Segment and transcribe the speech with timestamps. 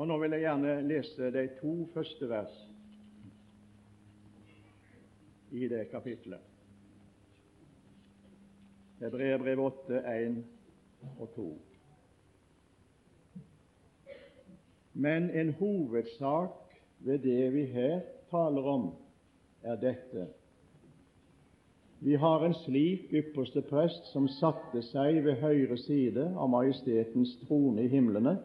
[0.00, 2.52] Og Nå vil jeg gjerne lese de to første vers
[5.52, 6.40] i det kapitlet.
[9.02, 10.38] Hebreerbrev 8, 1
[11.18, 11.44] og 2.
[14.94, 16.72] Men en hovedsak
[17.04, 18.86] ved det vi her taler om,
[19.62, 20.24] er dette.
[22.00, 27.84] Vi har en slik ypperste prest som satte seg ved høyre side av Majestetens trone
[27.84, 28.38] i himlene,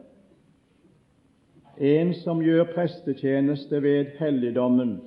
[1.77, 4.99] en som gjør prestetjeneste ved helligdommen,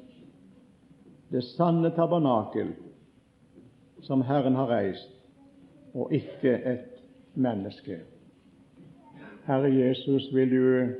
[1.32, 2.72] det sanne tabernakel
[4.04, 5.12] som Herren har reist,
[5.94, 7.00] og ikke et
[7.34, 8.00] menneske.
[9.46, 10.92] Herre Jesus, vil du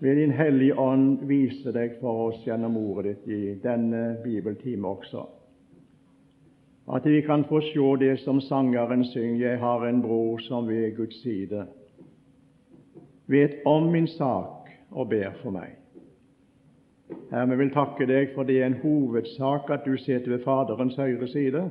[0.00, 5.24] ved Din Hellige Ånd vise deg for oss gjennom ordet ditt i denne bibeltime også.
[6.94, 10.96] At vi kan få se det som sangeren synger, jeg har en bror som ved
[10.96, 11.66] Guds side
[13.28, 14.57] vet om min sak
[14.90, 15.76] og ber for meg.
[17.30, 20.96] Herre, vi vil takke deg for det er en hovedsak at du sitter ved Faderens
[20.96, 21.68] høyre side.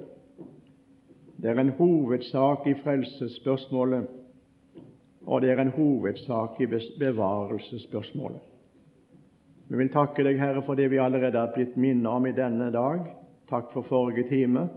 [1.38, 4.08] Det er en hovedsak i frelsesspørsmålet
[5.28, 6.66] og det er en hovedsak i
[7.00, 8.40] bevarelsesspørsmålet.
[9.68, 12.70] Vi vil takke deg, Herre, for det vi allerede har blitt minnet om i denne
[12.72, 13.02] dag.
[13.50, 14.70] Takk for forrige time,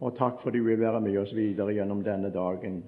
[0.00, 2.82] og takk for du vil være med oss videre gjennom denne dagen.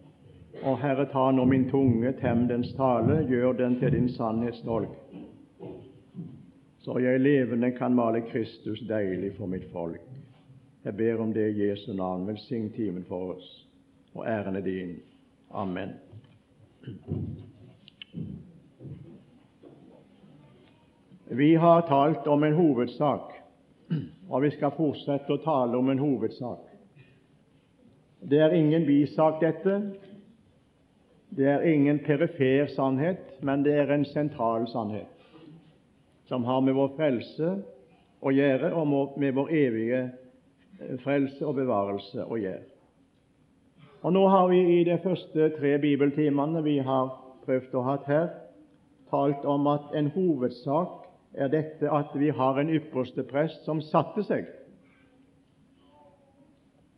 [0.62, 4.92] Og Herre, ta nå min tunge, tem dens tale, gjør den til din sannhetsdolk,
[6.80, 10.00] så jeg levende kan male Kristus deilig for mitt folk.
[10.84, 12.26] Jeg ber om det i Jesu navn.
[12.26, 13.48] Velsign timen for oss,
[14.14, 14.94] og æren er din.
[15.50, 15.90] Amen.
[21.30, 23.32] Vi har talt om en hovedsak,
[24.28, 26.64] og vi skal fortsette å tale om en hovedsak.
[28.30, 29.76] Det er ingen bisak, dette.
[31.36, 35.06] Det er ingen perifer sannhet, men det er en sentral sannhet
[36.26, 37.52] som har med vår frelse
[38.22, 40.00] å gjøre, og med vår evige
[41.04, 42.66] frelse og bevarelse å gjøre.
[44.02, 47.10] Og Nå har vi i de første tre bibeltimene vi har
[47.44, 48.28] prøvd å ha her,
[49.10, 54.22] talt om at en hovedsak er dette at vi har en ypperste prest som satte
[54.26, 54.46] seg.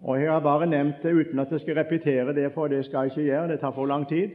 [0.03, 2.99] Og Jeg har bare nevnt det uten at jeg skal repetere det, for det skal
[2.99, 4.31] jeg ikke gjøre, det tar for lang tid.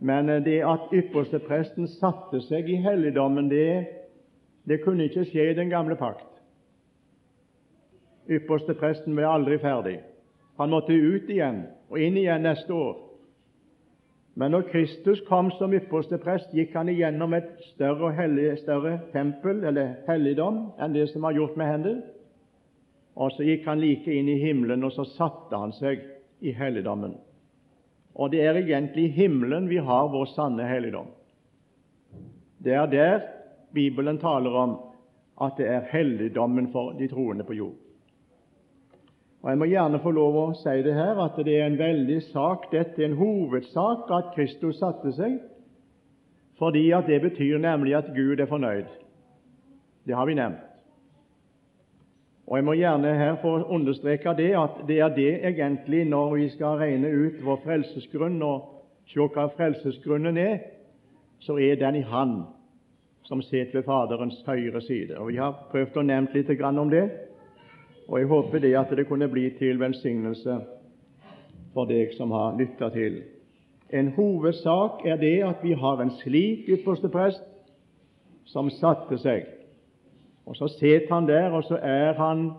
[0.00, 3.86] Men det at ypperste presten satte seg i helligdommen, det,
[4.68, 6.28] det kunne ikke skje i den gamle pakt.
[8.30, 9.98] Ypperste presten ble aldri ferdig.
[10.60, 12.94] Han måtte ut igjen og inn igjen neste år.
[14.34, 19.62] Men når Kristus kom som ypperste prest, gikk han igjennom et større, hellig, større tempel,
[19.64, 22.00] eller helligdom, enn det som var gjort med hender.
[23.14, 26.02] Og så gikk han like inn i himmelen, og så satte han seg
[26.42, 27.14] i helligdommen.
[28.14, 31.06] Og det er egentlig i himmelen vi har vår sanne helligdom.
[32.58, 33.22] Det er der
[33.74, 34.76] Bibelen taler om
[35.42, 37.74] at det er helligdommen for de troende på jord.
[39.42, 42.20] Og Jeg må gjerne få lov å si det her, at det er en veldig
[42.30, 45.34] sak, dette er en hovedsak, at Kristus satte seg,
[46.56, 48.88] fordi at det betyr nemlig at Gud er fornøyd.
[50.06, 50.73] Det har vi nevnt.
[52.46, 56.48] Og Jeg må gjerne her få understreke det at det er det egentlig når vi
[56.48, 60.58] skal regne ut vår frelsesgrunn og se hva frelsesgrunnen er,
[61.40, 62.42] så er den i Han
[63.24, 65.16] som sitter ved Faderens høyre side.
[65.18, 67.08] Og Vi har prøvd å nevne litt om det.
[68.08, 70.58] Og jeg håper det at det kunne bli til velsignelse
[71.72, 73.22] for deg som har lytta til.
[73.90, 77.42] En hovedsak er det at vi har en slik ypperste prest
[78.44, 79.46] som satte seg.
[80.46, 82.50] Og Så sitter han der, og så er han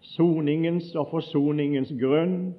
[0.00, 2.54] soningens og forsoningens grunn.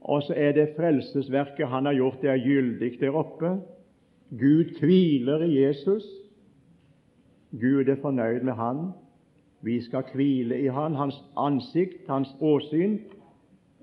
[0.00, 3.56] Og så er det frelsesverket han har gjort, det er gyldig der oppe.
[4.30, 6.04] Gud hviler i Jesus.
[7.50, 8.92] Gud er fornøyd med han.
[9.64, 10.94] Vi skal hvile i Han.
[10.94, 12.98] Hans ansikt, hans åsyn,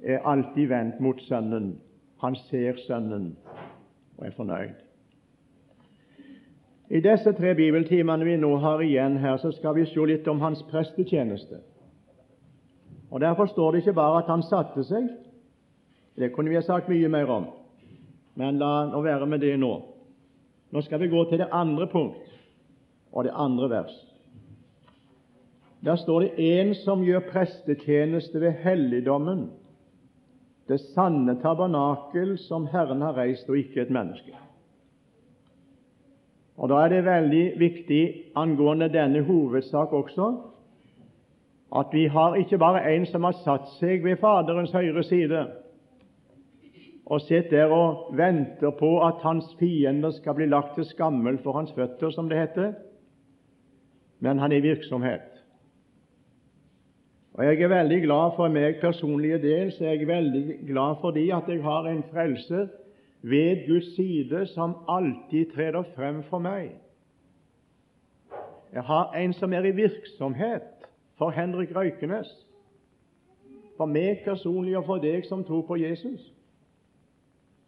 [0.04, 1.80] er alltid vendt mot Sønnen.
[2.22, 3.38] Han ser Sønnen
[4.18, 4.91] og er fornøyd.
[6.92, 10.42] I disse tre bibeltimene vi nå har igjen her, så skal vi se litt om
[10.44, 11.62] hans prestetjeneste.
[13.12, 15.08] Og Derfor står det ikke bare at han satte seg.
[16.20, 17.48] Det kunne vi ha sagt mye mer om,
[18.36, 19.72] men la nå være med det nå.
[20.72, 22.28] Nå skal vi gå til det andre punkt
[23.12, 23.96] og det andre vers.
[25.84, 29.50] Der står det 'en som gjør prestetjeneste ved helligdommen',
[30.68, 34.36] det sanne tabernakel som Herren har reist, og ikke et menneske.
[36.62, 38.02] Og Da er det veldig viktig
[38.38, 40.28] angående denne hovedsak også
[41.80, 45.46] at vi har ikke bare en som har satt seg ved Faderens høyre side
[47.12, 51.58] og sitter der og venter på at hans fiender skal bli lagt til skammel for
[51.58, 52.74] hans føtter, som det heter.
[54.20, 55.28] Men han er i virksomhet.
[57.34, 61.30] Og Jeg er veldig glad for meg personlige del, så jeg er veldig glad fordi
[61.32, 62.68] at jeg har en frelser
[63.22, 66.72] ved Guds side som alltid treder frem for meg.
[68.74, 70.88] Jeg har en som er i virksomhet
[71.18, 72.30] for Henrik Røykenes,
[73.78, 76.24] for meg personlig og for deg som tror på Jesus.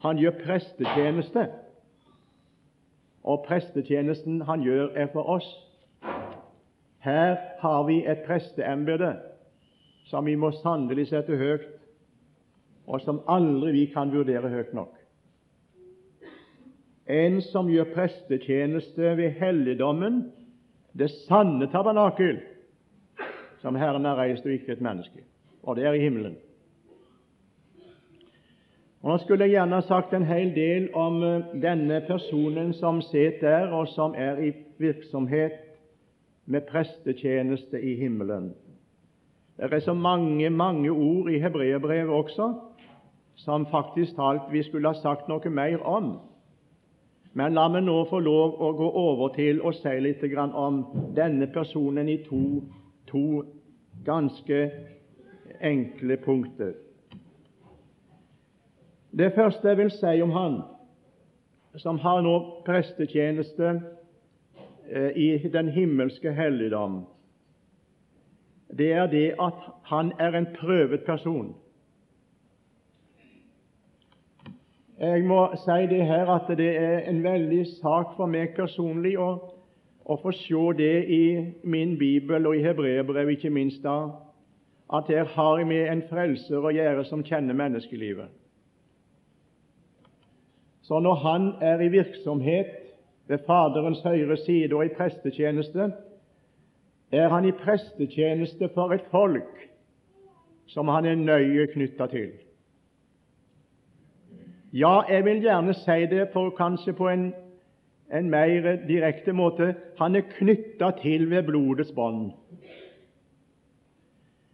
[0.03, 1.47] Han gjør prestetjeneste,
[3.23, 5.47] og prestetjenesten han gjør, er for oss.
[7.03, 9.13] Her har vi et presteembete
[10.07, 11.67] som vi må sannelig sette høyt,
[12.87, 15.02] og som aldri vi kan vurdere høyt nok.
[17.07, 20.31] En som gjør prestetjeneste ved helligdommen,
[20.97, 22.39] det sanne tabernakel,
[23.61, 25.23] som Herren har reist, og ikke et menneske.
[25.63, 26.35] Og det er i himmelen.
[29.01, 33.49] Og Nå skulle jeg gjerne sagt en hel del om eh, denne personen som sitter
[33.49, 35.59] der, og som er i virksomhet
[36.45, 38.53] med prestetjeneste i himmelen.
[39.57, 42.53] Det er så mange, mange ord i hebreerbrevet også
[43.35, 46.15] som faktisk talt vi skulle ha sagt noe mer om.
[47.33, 50.83] Men la meg nå få lov å gå over til å si litt om
[51.15, 52.61] denne personen i to,
[53.09, 53.43] to
[54.05, 54.59] ganske
[55.61, 56.73] enkle punkter.
[59.17, 60.61] Det første jeg vil si om han
[61.81, 62.35] som har nå
[62.65, 63.81] prestetjeneste
[64.89, 67.03] eh, i den himmelske helligdom,
[68.77, 69.57] det er det at
[69.89, 71.53] han er en prøvet person.
[75.03, 79.31] Jeg må si det her at det er en veldig sak for meg personlig å,
[80.07, 81.25] å få se det i
[81.67, 83.97] min bibel og i hebreerbrevet, ikke minst da,
[84.95, 88.31] at her har jeg med en frelser å gjøre som kjenner menneskelivet.
[90.87, 92.71] Så når han er i virksomhet
[93.27, 95.89] ved Faderens høyre side og i prestetjeneste,
[97.11, 99.67] er han i prestetjeneste for et folk
[100.71, 102.31] som han er nøye knytta til.
[104.73, 107.27] Ja, jeg vil gjerne si det for kanskje på en,
[108.13, 112.31] en mer direkte måte han er knytta til ved blodets bånd.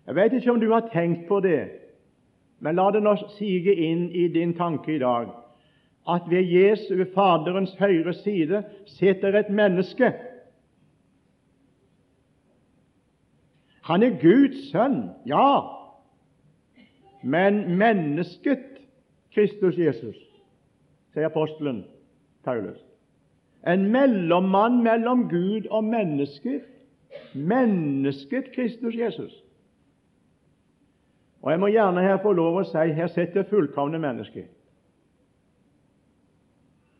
[0.07, 1.69] Jeg vet ikke om du har tenkt på det,
[2.59, 5.29] men la det nå sige inn i din tanke i dag
[6.09, 10.13] at ved Jesu, ved Faderens høyre side, sitter et menneske.
[13.83, 15.59] Han er Guds sønn, ja,
[17.23, 18.78] men mennesket
[19.33, 20.17] Kristus Jesus,
[21.13, 21.83] sier apostelen
[22.43, 22.79] Paulus.
[23.67, 26.59] En mellommann mellom Gud og mennesker.
[27.33, 29.43] Mennesket Kristus Jesus.
[31.41, 34.47] Og Jeg må gjerne her få lov å si her sitter fullkomne mennesker.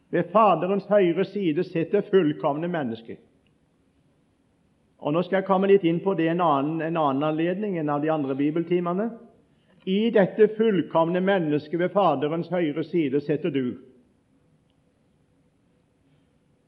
[0.09, 3.19] Ved Faderens høyre side sitter fullkomne mennesker.
[4.99, 7.91] Og Nå skal jeg komme litt inn på det en annen, en annen anledning enn
[7.91, 9.09] av de andre bibeltimene.
[9.89, 13.63] I dette fullkomne mennesket ved Faderens høyre side sitter du,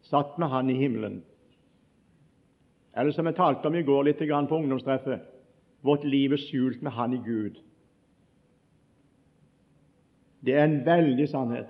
[0.09, 1.21] satt med Han i himmelen.
[2.97, 5.27] Eller som jeg talte om i går litt på ungdomstreffet
[5.81, 7.61] vårt liv er skjult med Han i Gud.
[10.41, 11.69] Det er en veldig sannhet.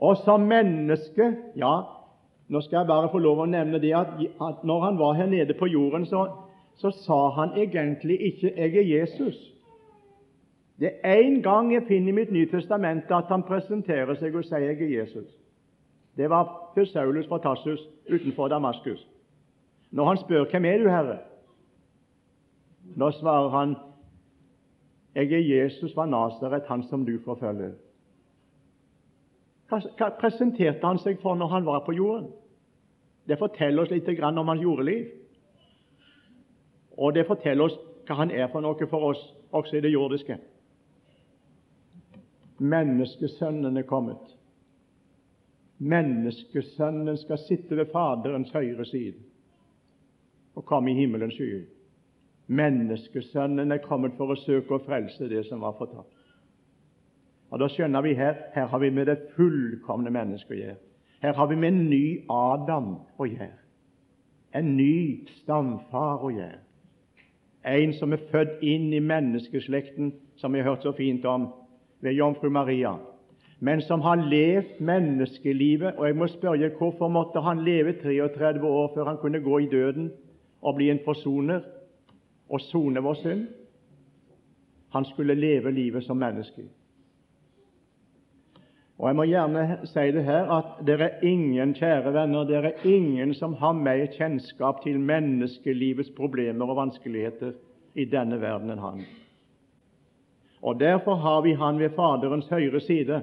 [0.00, 1.74] Og som menneske Ja,
[2.48, 5.26] nå skal jeg bare få lov å nevne det at, at når han var her
[5.30, 6.28] nede på jorden, så,
[6.78, 9.49] så sa han egentlig ikke 'Jeg er Jesus'.
[10.80, 14.44] Det er én gang jeg finner i mitt Nye testamente at han presenterer seg og
[14.44, 15.36] sier 'Jeg er Jesus'.
[16.16, 19.08] Det var til Saulus fra Tassus utenfor Damaskus.
[19.90, 21.18] Når han spør 'Hvem er du, Herre?'
[22.96, 23.76] Nå svarer han
[25.14, 27.74] 'Jeg er Jesus fra Nasaret, han som du forfølger'.
[29.68, 32.32] Hva presenterte han seg for når han var på jorden?
[33.28, 35.06] Det forteller oss litt om hans jordeliv.
[36.98, 40.38] Og det forteller oss hva han er for noe for oss, også i det jordiske.
[42.60, 44.36] Menneskesønnen er kommet.
[45.78, 49.16] Menneskesønnen skal sitte ved Faderens høyre side
[50.54, 51.62] og komme i himmelens skyer.
[52.46, 56.16] Menneskesønnen er kommet for å søke å frelse det som var fortapt.
[57.50, 60.76] Og Da skjønner vi her her har vi med det fullkomne mennesket å gjøre.
[61.22, 63.56] Her har vi med en ny Adam å gjøre.
[64.54, 66.60] En ny stamfar å gjøre.
[67.64, 71.48] En som er født inn i menneskeslekten, som vi har hørt så fint om
[72.00, 72.94] ved jomfru Maria,
[73.60, 75.94] men som har levd menneskelivet.
[75.96, 79.68] Og jeg må spørre hvorfor måtte han leve 33 år før han kunne gå i
[79.68, 80.12] døden
[80.62, 81.60] og bli en forsoner
[82.48, 83.46] og sone vår synd?
[84.92, 86.62] Han skulle leve livet som menneske.
[89.00, 92.84] Og Jeg må gjerne si det her at det er ingen, kjære venner, det er
[92.84, 97.54] ingen som har mer kjennskap til menneskelivets problemer og vanskeligheter
[97.94, 99.00] i denne verden enn han.
[100.62, 103.22] Og Derfor har vi han ved Faderens høyre side,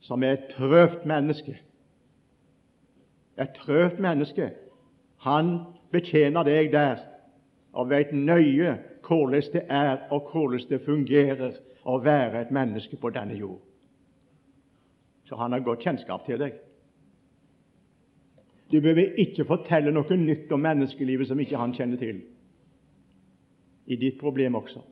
[0.00, 1.58] som er et prøvd menneske.
[3.40, 4.50] Et prøvd menneske.
[5.18, 5.58] Han
[5.92, 7.02] betjener deg der
[7.72, 13.10] og vet nøye hvordan det er og hvordan det fungerer å være et menneske på
[13.10, 13.58] denne jord.
[15.24, 16.54] Så han har godt kjennskap til deg.
[18.70, 22.22] Du behøver ikke fortelle noe nytt om menneskelivet som ikke han kjenner til,
[23.86, 24.82] i ditt problem også.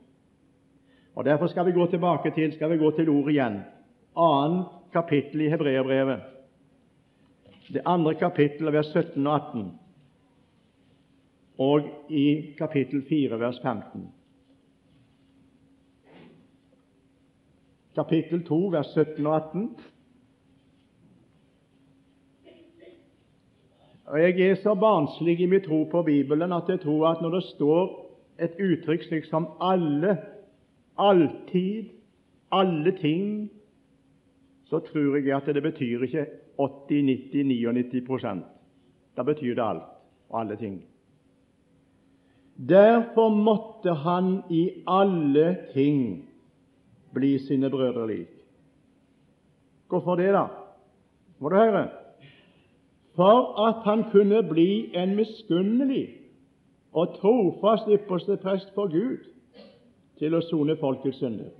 [1.19, 3.57] Og Derfor skal vi gå tilbake til skal vi gå til ordet igjen.
[4.15, 6.21] Annet kapittel i Hebreerbrevet.
[7.73, 9.65] Det andre kapittelet, vers 17 og 18.
[11.57, 14.07] Og i kapittel 4, vers 15.
[17.95, 19.69] Kapittel 2, vers 17 og 18.
[24.05, 27.29] Og Jeg er så barnslig i min tro på Bibelen at jeg tror at når
[27.29, 28.05] det står
[28.39, 30.38] et uttrykk slik som 'alle',
[30.99, 31.89] 'alltid',
[32.51, 33.49] 'alle ting',
[34.65, 36.25] så tror jeg at det betyr ikke
[36.57, 38.43] 80, 90, 99
[39.17, 39.83] Da betyr det alt
[40.29, 40.85] og alle ting.
[42.69, 46.29] Derfor måtte han i alle ting
[47.13, 48.27] bli sine brødre lik.
[49.87, 50.45] Hvorfor det, da?
[51.39, 51.87] Må du høre.
[53.15, 56.07] For at han kunne bli en miskunnelig
[56.93, 59.23] og trofast ypperste prest for Gud
[60.19, 61.51] til å sone folkets synder.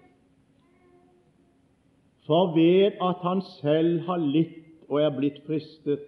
[2.28, 4.58] For ved at han selv har litt
[4.90, 6.02] og er blitt fristet,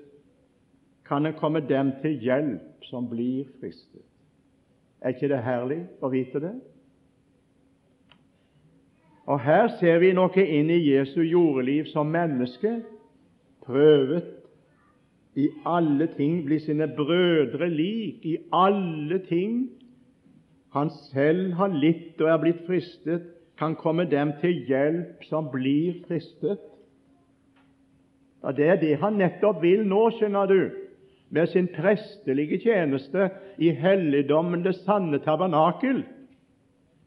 [1.05, 4.03] kan en komme dem til hjelp som blir fristet.
[5.01, 6.53] Er ikke det herlig å vite det?
[9.25, 12.81] Og Her ser vi noe inn i Jesu jordeliv som menneske,
[13.65, 14.27] prøvet
[15.39, 19.69] i alle ting, bli sine brødre lik i alle ting.
[20.71, 23.27] Han selv har litt og er blitt fristet,
[23.59, 26.61] kan komme dem til hjelp som blir fristet.
[28.43, 30.71] Ja, Det er det han nettopp vil nå, skjønner du,
[31.29, 36.03] med sin prestelige tjeneste i helligdommen, det sanne tabernakel,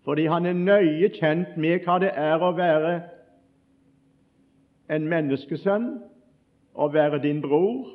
[0.05, 2.95] fordi han er nøye kjent med hva det er å være
[4.93, 5.87] en menneskesønn,
[6.75, 7.89] å være din bror.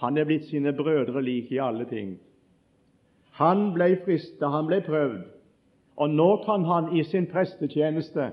[0.00, 2.16] Han er blitt sine brødre lik i alle ting.
[3.36, 5.24] Han ble fristet, han ble prøvd,
[5.96, 8.30] og nå kan han i sin prestetjeneste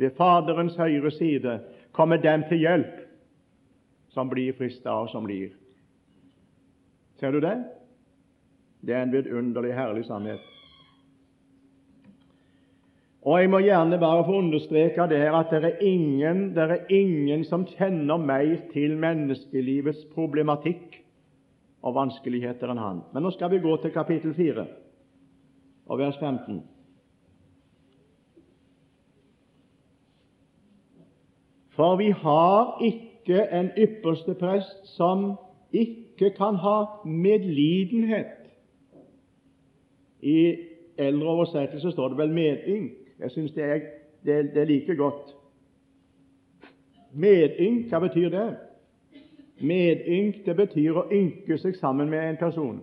[0.00, 1.58] ved Faderens høyre side
[1.92, 2.94] komme dem til hjelp
[4.14, 5.50] som blir frista, og som blir.
[7.20, 7.56] Ser du det?
[8.80, 10.40] Det er en vidunderlig, herlig sannhet.
[13.22, 16.86] Og Jeg må gjerne bare få understreke det her at det er ingen, det er
[16.88, 21.02] ingen som kjenner mer til menneskelivets problematikk
[21.82, 23.02] og vanskeligheter enn han.
[23.12, 24.66] Men nå skal vi gå til kapittel 4
[25.88, 26.62] og vers 15.
[31.78, 35.36] For vi har ikke en ypperste prest som
[35.72, 38.34] ikke kan ha medlidenhet.
[40.22, 40.56] I
[40.98, 42.92] eldre oversettelse står det vel medynk.
[43.18, 43.82] Jeg syns det,
[44.26, 45.34] det, det, er like godt.
[47.12, 48.48] Medynk, hva betyr det?
[49.60, 52.78] Medynk det betyr å ynke seg sammen med en person.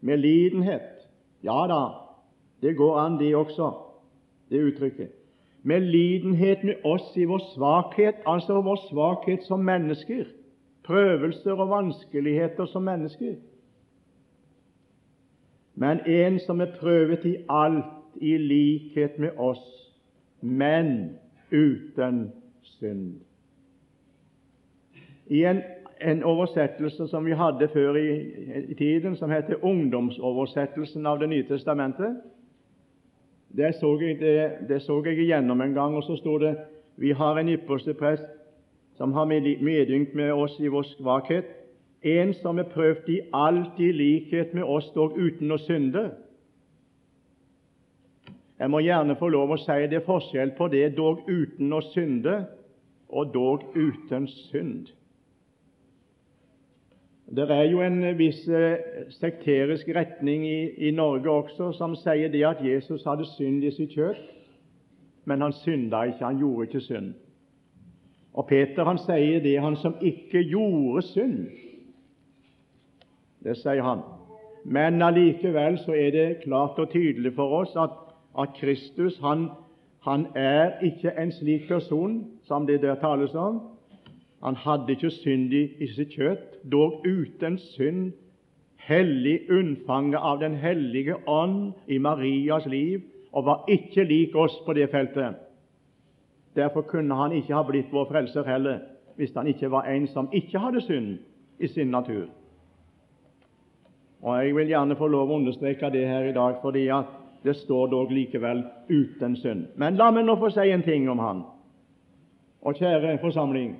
[0.00, 1.06] Med lidenhet.
[1.42, 1.82] Ja da,
[2.62, 3.70] det går an, det også,
[4.50, 5.14] det uttrykket
[5.62, 10.24] med lidenhet med oss i vår svakhet, altså vår svakhet som mennesker,
[10.86, 13.34] prøvelser og vanskeligheter som mennesker.
[15.74, 19.64] Men en som er prøvet i alt i likhet med oss,
[20.40, 21.18] men
[21.52, 22.30] uten
[22.78, 23.20] synd.
[25.28, 25.62] I en,
[26.00, 28.08] en oversettelse som vi hadde før i,
[28.70, 32.16] i tiden, som heter Ungdomsoversettelsen av Det nye testamentet,
[33.56, 36.56] det så, jeg, det, det så jeg igjennom en gang, og så sto det
[36.96, 38.26] vi har en ypperste prest
[38.98, 41.46] som har medynk med oss i vår svakhet,
[42.02, 46.08] en som er prøvd i alt i likhet med oss, dog uten å synde.
[48.58, 51.80] Jeg må gjerne få lov å si det er forskjell på det dog uten å
[51.92, 52.40] synde
[53.08, 54.90] og dog uten synd.
[57.36, 58.78] Det er jo en viss eh,
[59.20, 63.92] sekterisk retning i, i, Norge også som sier det at Jesus hadde synd i sitt
[63.92, 64.22] kjøtt,
[65.28, 67.10] men han synda ikke, han gjorde ikke synd.
[68.32, 71.36] Og Peter han sier det, han som ikke gjorde synd.
[73.44, 74.06] Det sier han.
[74.64, 77.92] Men allikevel så er det klart og tydelig for oss at,
[78.38, 79.50] at Kristus han,
[80.06, 83.60] Han er ikke en slik person som det der tales om.
[84.42, 88.12] Han hadde ikke synd i, sitt kjøtt, dog uten synd,
[88.88, 93.02] hellig unnfanget av Den hellige ånd i Marias liv,
[93.32, 95.36] og var ikke lik oss på det feltet.
[96.56, 98.78] Derfor kunne han ikke ha blitt vår frelser heller,
[99.16, 101.18] hvis han ikke var en som ikke hadde synd
[101.58, 102.26] i sin natur.
[104.22, 107.10] Og Jeg vil gjerne få lov å understreke det her i dag, fordi at
[107.44, 109.66] det står dog likevel 'uten synd'.
[109.76, 111.42] Men la meg nå få si en ting om han.
[112.62, 113.76] Og kjære forsamling,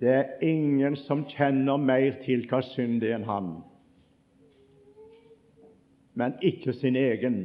[0.00, 3.52] det er ingen som kjenner mer til hva synd er enn han,
[6.16, 7.38] men ikke sin egen.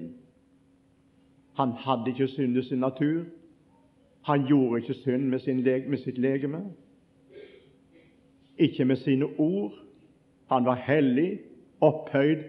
[1.59, 3.25] Han hadde ikke synd i sin natur.
[4.27, 6.61] Han gjorde ikke synd med, med sitt legeme,
[8.57, 9.73] ikke med sine ord.
[10.47, 11.39] Han var hellig,
[11.81, 12.43] opphøyd,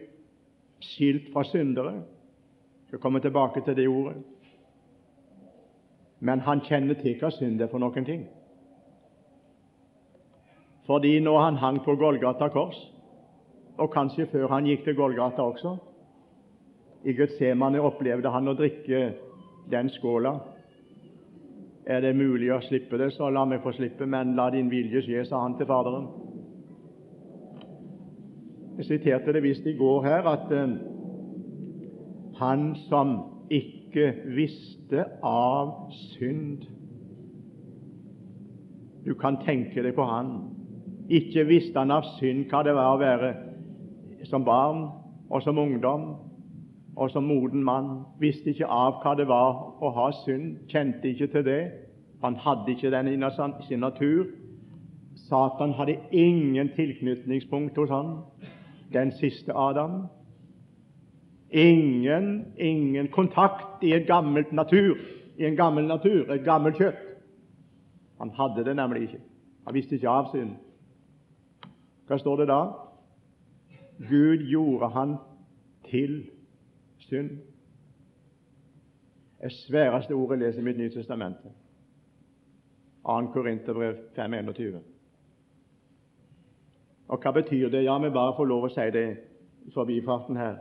[0.81, 1.93] skilt fra syndere.
[1.93, 4.17] Jeg skal komme tilbake til det ordet.
[6.21, 8.27] Men han kjenner til hva synd er for noen ting.
[10.87, 12.79] Fordi når han hang på Golgata kors,
[13.79, 15.77] og kanskje før han gikk til Golgata også
[17.05, 19.13] I Getsemane opplevde han å drikke
[19.71, 20.37] den skåla.
[21.87, 25.03] Er det mulig å slippe det, så la meg få slippe, men la din vilje
[25.03, 26.07] skje, sa han til Faderen.
[28.79, 30.77] Jeg siterte det visst i går her at uh,
[32.39, 33.17] han som
[33.51, 36.65] ikke visste av synd
[39.03, 40.29] Du kan tenke deg på han.
[41.09, 43.33] Ikke visste han av synd hva det var å være
[44.31, 44.85] som barn
[45.31, 46.13] og som ungdom
[46.97, 48.05] og som moden mann.
[48.21, 51.63] Visste ikke av hva det var å ha synd, kjente ikke til det.
[52.23, 53.19] Han hadde ikke den i
[53.69, 54.27] sin natur.
[55.29, 58.19] Satan hadde ingen tilknytningspunkt hos han
[58.93, 60.07] den siste Adam.
[61.51, 64.97] Ingen, ingen kontakt i en gammelt natur,
[65.39, 67.01] i en gammel natur, et gammelt kjøtt.
[68.21, 69.21] Han hadde det nemlig ikke.
[69.67, 70.57] Han visste ikke av synd.
[72.13, 72.61] Hva står det da?
[74.05, 75.15] Gud gjorde han
[75.89, 76.27] til
[76.99, 77.39] synd.
[79.41, 81.49] Det sværeste ordet jeg leser i mitt nye testamente.
[83.09, 83.15] 2.
[83.33, 84.77] Korinterbrev 5.21.
[87.09, 87.81] Og hva betyr det?
[87.87, 89.07] Ja, vi bare får lov å si det
[89.65, 90.59] i forbifarten her.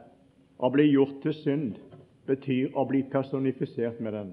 [0.56, 1.82] Å bli gjort til synd
[2.32, 4.32] betyr å bli personifisert med den.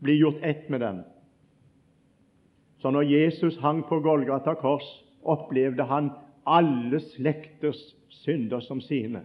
[0.00, 1.04] Bli gjort ett med den.
[2.78, 6.10] Så når Jesus hang på Golgata kors, opplevde han
[6.46, 9.22] alle slekters synder som sine.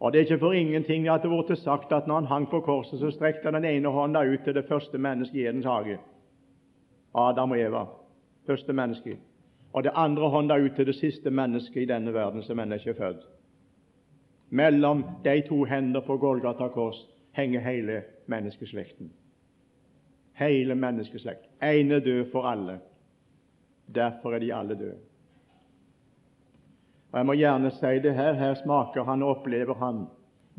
[0.00, 2.60] Og Det er ikke for ingenting at det ble sagt at når han hang på
[2.60, 5.98] korset, så strekte han den ene hånda ut til det første mennesket i Edens hage.
[7.14, 7.84] Adam og Eva,
[8.46, 9.18] første menneske,
[9.72, 12.90] og det andre hånda ut til det siste mennesket i denne verden som ennå ikke
[12.90, 13.26] er født.
[14.50, 19.12] Mellom de to hender på Golgata kors henger hele menneskeslekten.
[20.40, 21.46] Hele menneskeslekt.
[21.62, 22.78] Én er død for alle.
[23.94, 24.98] Derfor er de alle døde.
[27.12, 28.32] Og Jeg må gjerne si det her.
[28.32, 30.06] Her smaker han og opplever han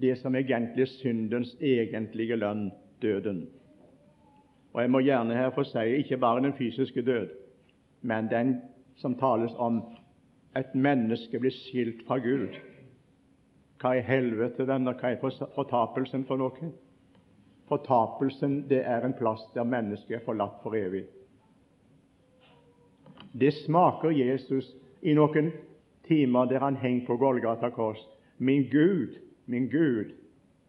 [0.01, 3.49] det som egentlig er syndens egentlige lønn, døden.
[4.73, 7.27] Og jeg må gjerne her få si ikke bare den fysiske død,
[8.01, 8.61] men den
[8.95, 9.81] som tales om
[10.57, 12.55] et menneske blir skilt fra Gud.
[13.81, 14.93] Hva er helvete, venner?
[14.93, 16.71] Hva er fortapelsen for noe?
[17.69, 21.05] Fortapelsen det er en plass der mennesket er forlatt for evig.
[23.31, 25.51] Det smaker Jesus i noen
[26.07, 28.01] timer der han henger på Golgata kors.
[28.37, 30.11] Min Gud, min Gud,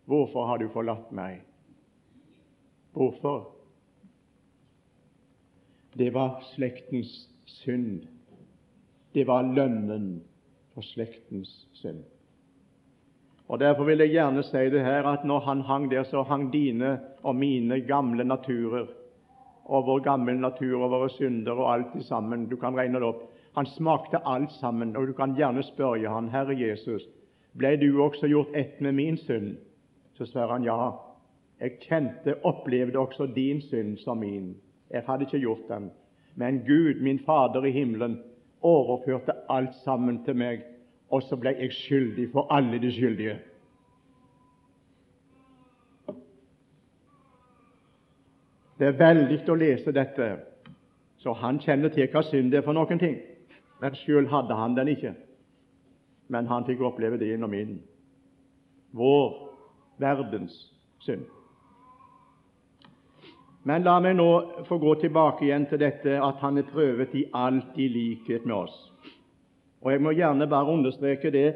[0.05, 1.43] hvorfor har du forlatt meg?
[2.93, 3.49] Hvorfor?
[5.99, 8.07] Det var slektens synd.
[9.15, 10.23] Det var lønnen
[10.75, 12.05] for slektens synd.
[13.49, 16.53] Og Derfor vil jeg gjerne si det her at når han hang der, så hang
[16.53, 18.87] dine og mine gamle naturer
[19.65, 22.49] og vår gamle natur og våre synder og alt i sammen.
[22.49, 23.23] Du kan regne det opp.
[23.55, 27.05] Han smakte alt sammen, og du kan gjerne spørre han, Herre Jesus,
[27.59, 29.57] ble du også gjort ett med min synd?
[30.15, 30.93] Så svarer han ja.
[31.61, 34.55] Jeg kjente, opplevde også din synd som min.
[34.91, 35.91] Jeg hadde ikke gjort den.
[36.35, 38.19] Men Gud, min Fader i himmelen,
[38.63, 40.65] overførte alt sammen til meg,
[41.13, 43.39] og så ble jeg skyldig for alle de skyldige.
[48.79, 50.29] Det er veldig å lese dette,
[51.23, 53.21] så han kjenner til hva synd er for noen ting.
[53.83, 55.13] Men sjøl hadde han den ikke.
[56.33, 57.77] Men han fikk oppleve det gjennom min.
[58.97, 59.37] Vår
[60.03, 60.57] verdens
[61.05, 61.29] synd.
[63.63, 64.31] Men la meg nå
[64.67, 68.57] få gå tilbake igjen til dette at han er prøvet i alt i likhet med
[68.65, 68.92] oss.
[69.83, 71.55] Og Jeg må gjerne bare understreke det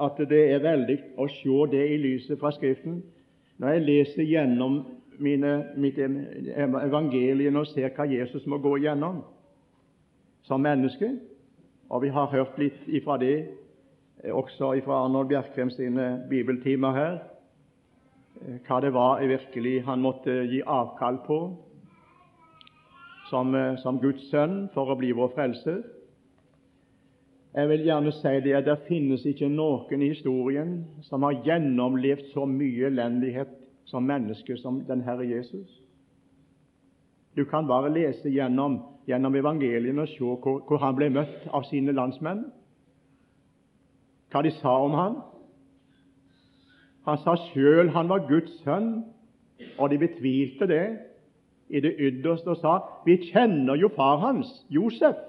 [0.00, 3.02] at det er veldig å se det i lyset fra Skriften.
[3.58, 4.82] Når jeg leser gjennom
[5.18, 9.22] mine, mitt evangelium og ser hva Jesus må gå gjennom
[10.44, 11.14] som menneske,
[11.88, 13.36] og vi har hørt litt ifra det
[14.32, 17.18] også fra Arnold Bjerkrem sine bibeltimer her,
[18.66, 21.38] hva det var virkelig han måtte gi avkall på
[23.30, 25.82] som, som Guds sønn for å bli vår frelser.
[27.54, 30.70] Jeg vil gjerne si det at det finnes ikke noen i historien
[31.04, 33.50] som har gjennomlevd så mye elendighet
[33.90, 35.68] som menneske som den Herre Jesus.
[37.36, 41.66] Du kan bare lese gjennom, gjennom evangeliene og se hvor, hvor, han ble møtt av
[41.68, 42.46] sine landsmenn,
[44.32, 45.18] hva de sa om han.
[47.04, 49.02] Han sa sjøl han var Guds sønn,
[49.76, 50.86] og de betvilte det
[51.68, 55.20] i det ytterste og sa vi kjenner jo far hans, Josef.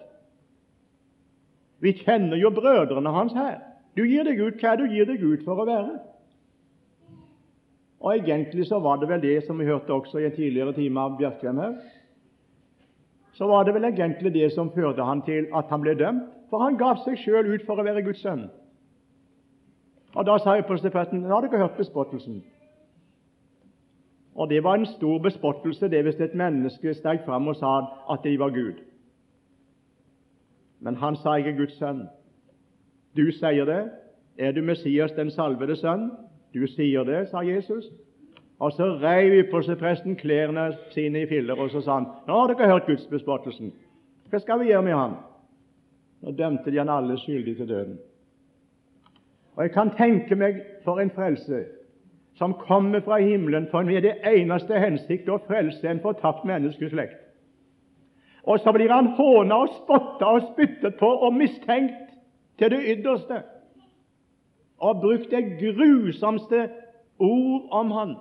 [1.83, 3.59] Vi kjenner jo brødrene hans her.
[3.97, 5.97] Du gir deg ut hva du gir deg ut for å være.
[8.03, 10.99] Og Egentlig så var det vel det som vi hørte også i en tidligere time
[10.99, 11.75] av Bjørkheim her.
[13.33, 16.31] Så var det vel egentlig det som førte han til at han ble dømt.
[16.49, 18.45] For han gav seg sjøl ut for å være Guds sønn.
[20.13, 22.43] Og Da sa øverstepresten nå har dere hørt bespottelsen.
[24.35, 27.73] Og Det var en stor bespottelse det hvis et menneske steg fram og sa
[28.13, 28.77] at de var Gud.
[30.83, 32.05] Men han sa er Guds sønn.
[33.15, 33.81] Du sier det.
[34.37, 36.09] Er du Messias, den salvede sønn?
[36.53, 37.87] Du sier det, sa Jesus.
[38.59, 42.69] Og så reiv ypperstepresten klærne sine i filler, og så sa han nå har dere
[42.71, 43.73] hørt gudsbespottelsen.
[44.29, 45.15] Hva skal vi gjøre med han?
[46.23, 47.97] Nå dømte de han alle skyldig til døden.
[49.55, 51.65] Og Jeg kan tenke meg for en frelse
[52.37, 57.22] som kommer fra himmelen for med det eneste hensikt å frelse en fortapt menneskeslekt.
[58.43, 62.11] Og så blir han håna og spotta og spyttet på og mistenkt
[62.59, 63.43] til det ytterste.
[64.77, 66.69] Og brukt det grusomste
[67.19, 68.15] ord om han.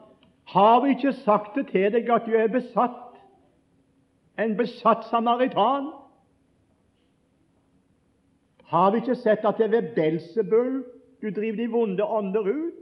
[0.44, 3.18] Har vi ikke sagt det til deg at du er besatt?
[4.38, 5.90] En besatt samaritan?
[8.72, 10.84] Har vi ikke sett at det er ved Belsebul
[11.22, 12.78] du driver de vonde ånder ut?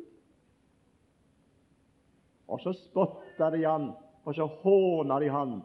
[2.48, 3.90] Og så spotta de han,
[4.24, 5.61] og så håna de han,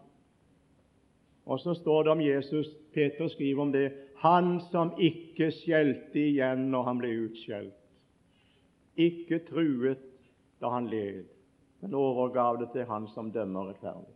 [1.46, 3.92] og så står det om Jesus Peter skriver om det
[4.24, 7.76] han som ikke skjelte igjen når han ble utskjelt.
[8.96, 10.02] Ikke truet
[10.64, 11.26] da han led,
[11.84, 14.14] men overgav det til Han som dømmer rettferdig.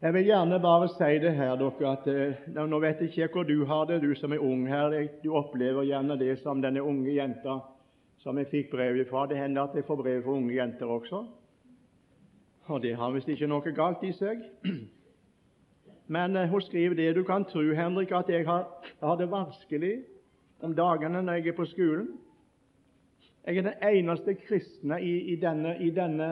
[0.00, 3.48] Jeg vil gjerne bare si det her, dere, at eh, Nå vet jeg ikke hvor
[3.48, 5.08] du har det, du som er ung her.
[5.24, 7.58] Du opplever gjerne det som denne unge jenta
[8.20, 9.26] som jeg fikk brev fra.
[9.26, 11.24] Det hender at jeg får brev fra unge jenter også.
[12.70, 14.44] Og det har visst ikke noe galt i seg.
[16.14, 19.30] Men uh, hun skriver det du kan tro, Henrik, at jeg har, jeg har, det
[19.30, 19.94] vanskelig
[20.62, 22.12] om dagene når jeg er på skolen.
[23.46, 26.28] Jeg er den eneste kristne i, i, denne, i, denne,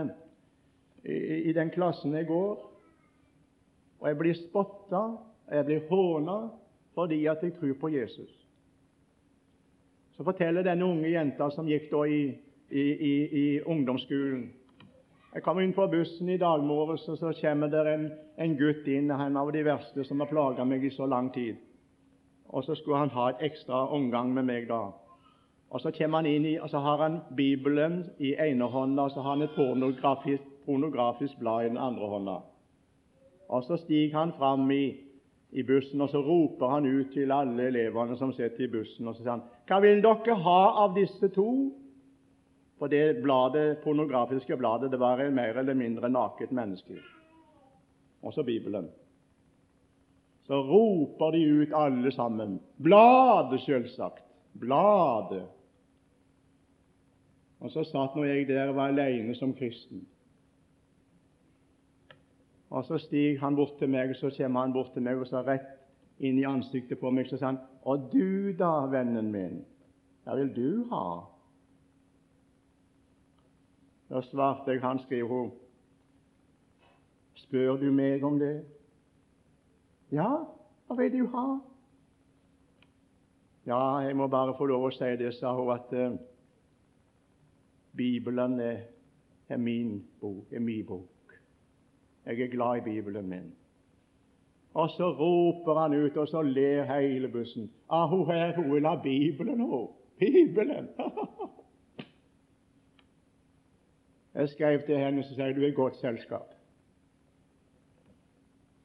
[1.05, 2.63] i den klassen jeg går.
[3.99, 5.03] Og jeg blir spotta,
[5.51, 6.39] jeg blir håna
[6.95, 8.31] fordi at jeg tror på Jesus.
[10.17, 12.23] Så forteller denne unge jenta som gikk da i,
[12.71, 14.49] i ungdomsskolen
[15.39, 18.09] jeg kom inn på bussen i dag morges, og så kommer det en,
[18.43, 21.61] en gutt inn, en av de verste som har plaga meg i så lang tid.
[22.51, 24.89] Og så skulle han ha et ekstra omgang med meg da.
[25.71, 29.15] Og Så kommer han inn i, og så har han Bibelen i ene hånda, og
[29.15, 32.37] så har han et pornografisk, pornografisk blad i den andre hånda.
[33.49, 34.97] Og Så stiger han fram i,
[35.53, 39.15] i bussen, og så roper han ut til alle elevene som sitter i bussen, og
[39.15, 41.78] så sier han, 'Hva vil dere ha av disse to?'
[42.79, 46.99] For det bladet, pornografiske bladet det var en mer eller mindre naket menneske.
[48.23, 48.89] Også Bibelen.
[50.47, 52.61] Så roper de ut alle sammen.
[52.83, 54.25] Bladet, selvsagt.
[54.61, 55.47] Bladet.
[57.61, 60.07] Og så satt nå jeg der og var alene som kristen.
[62.71, 65.27] Og Så stiger han bort til meg, og så kommer han bort til meg og
[65.27, 65.75] så rett
[66.21, 69.65] inn i ansiktet på meg så sier han, 'Og du da, vennen min,
[70.25, 71.38] hva vil du ha?'
[74.09, 75.51] Da svarte jeg, han, skriver hun,
[77.35, 78.55] spør du meg om det?
[80.13, 80.31] Ja,
[80.87, 81.45] hva vil du ha?
[83.69, 86.17] Ja, jeg må bare få lov å si det, sa hun, at uh,
[87.97, 88.79] Bibelen er,
[89.61, 91.37] min bok, er min bok.
[92.25, 93.53] Jeg er glad i Bibelen min.
[94.79, 97.69] Og så roper han ut, og så ler hele bussen.
[97.91, 99.89] Ah, hun her, hun vil ha Bibelen, hun.
[100.19, 100.89] Bibelen!
[104.39, 106.53] Jeg skrev til henne og sa du er godt selskap.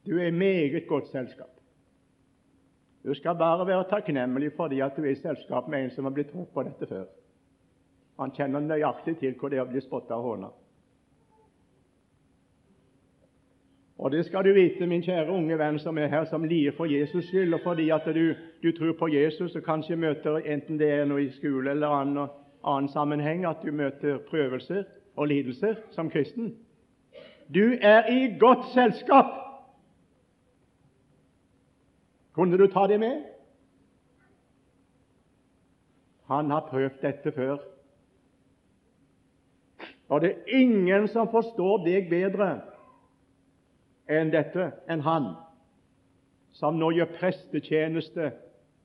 [0.06, 1.50] Du er meget godt selskap.
[3.04, 6.12] Du skal bare være takknemlig fordi at du er i selskap med en som har
[6.12, 7.06] blitt trodd på dette før.
[8.20, 10.50] Han kjenner nøyaktig til hvor det er å bli spotta og håna.
[13.98, 16.90] Og det skal du vite, min kjære unge venn som er her, som lider for
[16.90, 20.90] Jesus skyld, og fordi at du, du tror på Jesus og kanskje møter, enten det
[20.92, 22.34] er noe i skole eller annen,
[22.66, 24.84] annen sammenheng, at du møter prøvelser
[25.16, 26.58] og lidelser som kristen.
[27.54, 29.26] Du er i godt selskap!
[32.34, 33.24] Kunne du ta det med?
[36.26, 37.58] Han har prøvd dette før.
[40.10, 42.48] Og det er ingen som forstår deg bedre
[44.10, 45.30] enn dette, enn han,
[46.54, 48.32] som nå gjør prestetjeneste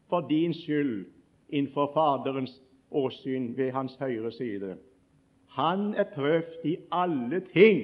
[0.08, 1.08] for din skyld
[1.48, 2.54] innenfor Faderens
[2.90, 4.76] åsyn ved hans høyre side.
[5.58, 7.80] Han er prøvd i alle ting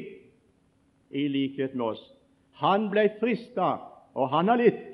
[1.11, 2.03] i likhet med oss.
[2.63, 3.71] Han ble frista,
[4.15, 4.85] og han har litt,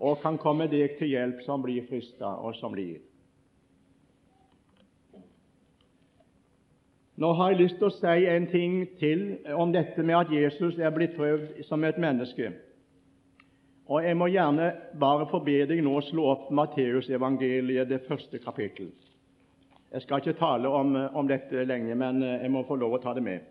[0.00, 2.96] og kan komme deg til hjelp som blir frista, og som blir.
[7.20, 10.80] Nå har jeg lyst til å si en ting til om dette med at Jesus
[10.80, 12.54] er blitt prøvd som et menneske.
[13.92, 18.94] Og Jeg må gjerne bare få be deg nå slå opp Matteusevangeliet, det første kapittel.
[19.92, 23.12] Jeg skal ikke tale om, om dette lenge, men jeg må få lov å ta
[23.12, 23.42] det med.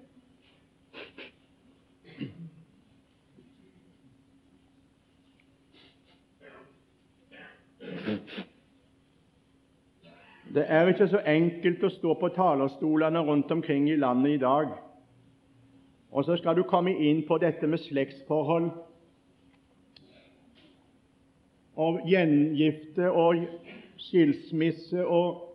[10.56, 14.74] Det er ikke så enkelt å stå på talerstolene rundt omkring i landet i dag,
[16.12, 18.72] og så skal du komme inn på dette med slektsforhold
[21.86, 23.46] og gjengifte og
[24.10, 25.51] skilsmisse og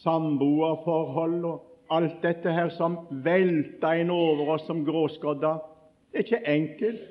[0.00, 5.58] samboerforhold og alt dette her som velter inn over oss som gråskodda.
[6.12, 7.08] Det er ikke enkelt.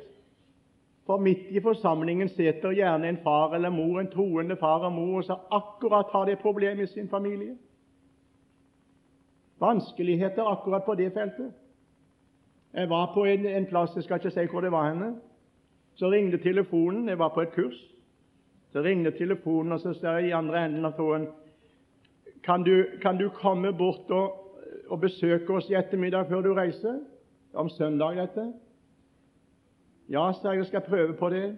[1.05, 5.17] For midt i forsamlingen sitter gjerne en far eller mor, en troende far og mor,
[5.17, 7.55] og som akkurat har det problemet i sin familie.
[9.61, 11.51] Vanskeligheter akkurat på det feltet.
[12.73, 15.15] Jeg var på en, en plass, jeg skal ikke si hvor det var henne.
[15.95, 17.09] Så ringte telefonen.
[17.09, 17.77] Jeg var på et kurs.
[18.71, 21.27] Så ringte telefonen, og så sa jeg i andre enden av tråden
[22.43, 24.38] kan du, kan du komme bort og,
[24.88, 26.99] og besøke oss i ettermiddag før du reiser?
[27.54, 28.54] Om søndag, dette.
[30.10, 31.58] Ja, sa jeg, jeg skal prøve på det.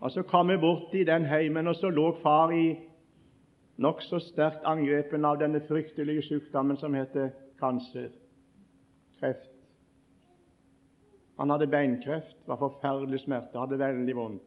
[0.00, 2.78] Og Så kom jeg bort i den heimen, og så lå far i
[3.76, 8.08] nokså sterkt angrepen av denne fryktelige sykdommen som heter kanser,
[9.20, 9.50] kreft.
[11.38, 14.42] Han hadde beinkreft, var forferdelig smerte, hadde veldig vondt.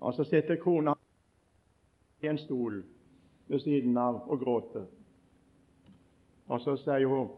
[0.00, 0.94] Og Så sitter kona
[2.22, 2.82] i en stol
[3.48, 4.86] ved siden av og gråter.
[6.48, 7.28] Og så sier hun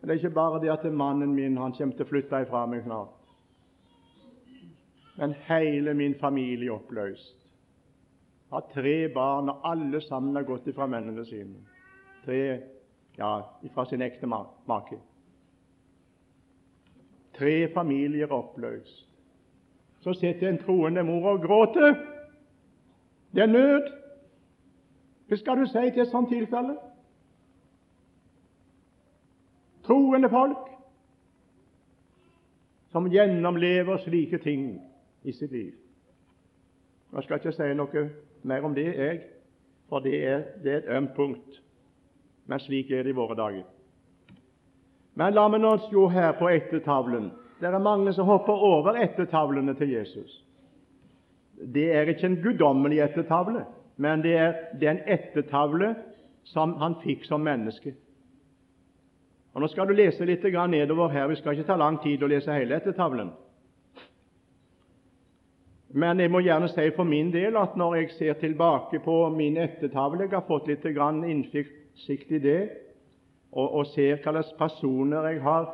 [0.00, 2.62] men det er ikke bare det at mannen min han kommer til å flytte ifra
[2.66, 3.16] meg snart.
[5.20, 7.36] Men hele min familie er oppløst.
[8.48, 11.60] Jeg har tre barn, og alle sammen har gått ifra mennene sine.
[12.24, 12.40] Tre
[13.18, 14.96] ja, ifra sin ekte make.
[17.36, 19.06] Tre familier er oppløst.
[20.00, 21.92] Så sitter en troende mor og gråter.
[23.34, 23.99] Det er nød.
[25.30, 26.74] Hva skal du si til et sånt tilfelle?
[29.90, 30.68] troende folk
[32.92, 34.72] som gjennomlever slike ting
[35.22, 35.74] i sitt liv.
[37.14, 38.04] Jeg skal ikke si noe
[38.46, 39.20] mer om det, jeg,
[39.90, 41.58] for det er, det er et ømt punkt.
[42.46, 43.66] Men slik er det i våre dager.
[45.18, 47.30] Men la meg nå se her på ettertavlen.
[47.60, 50.30] Det er mange som hopper over ettertavlene til Jesus.
[51.74, 53.66] Det er ikke en guddommelig ettertavle,
[54.00, 55.92] men det er, den er ettertavle
[56.48, 57.92] som han fikk som menneske.
[59.52, 61.26] Og Nå skal du lese litt nedover her.
[61.28, 63.32] Vi skal ikke ta lang tid å lese hele ettertavlen.
[65.92, 69.56] Men jeg må gjerne si for min del at når jeg ser tilbake på min
[69.58, 72.70] ettertavle Jeg har fått litt innsikt i det,
[73.52, 75.66] og, og ser slags personer jeg har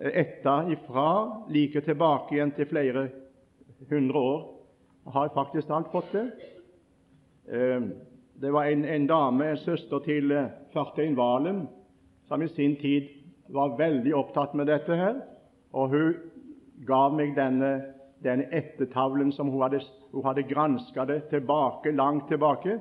[0.00, 3.08] etter ifra, like tilbake igjen til flere
[3.90, 4.42] hundre år.
[5.12, 6.53] Har Jeg faktisk alt fått det.
[7.48, 7.80] Eh,
[8.40, 11.66] det var en, en dame, en søster til eh, Fartein Valen,
[12.28, 13.10] som i sin tid
[13.52, 15.20] var veldig opptatt med dette her,
[15.72, 16.14] og hun
[16.88, 17.70] ga meg denne,
[18.24, 22.78] denne ettertavlen som hun hadde, hun hadde granska tilbake, langt tilbake.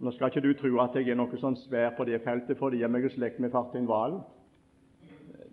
[0.00, 2.80] Nå skal ikke du tro at jeg er noe sånn svær på det feltet fordi
[2.80, 4.20] jeg er i slekt med Fartein Valen.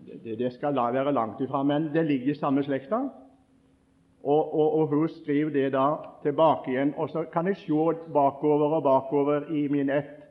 [0.08, 3.02] Det, det, skal være langt ifra, men det ligger i samme slekta.
[4.24, 7.74] Og, og, og, hun skriver det da tilbake igjen, og så kan jeg se
[8.14, 10.24] bakover og bakover i min ett.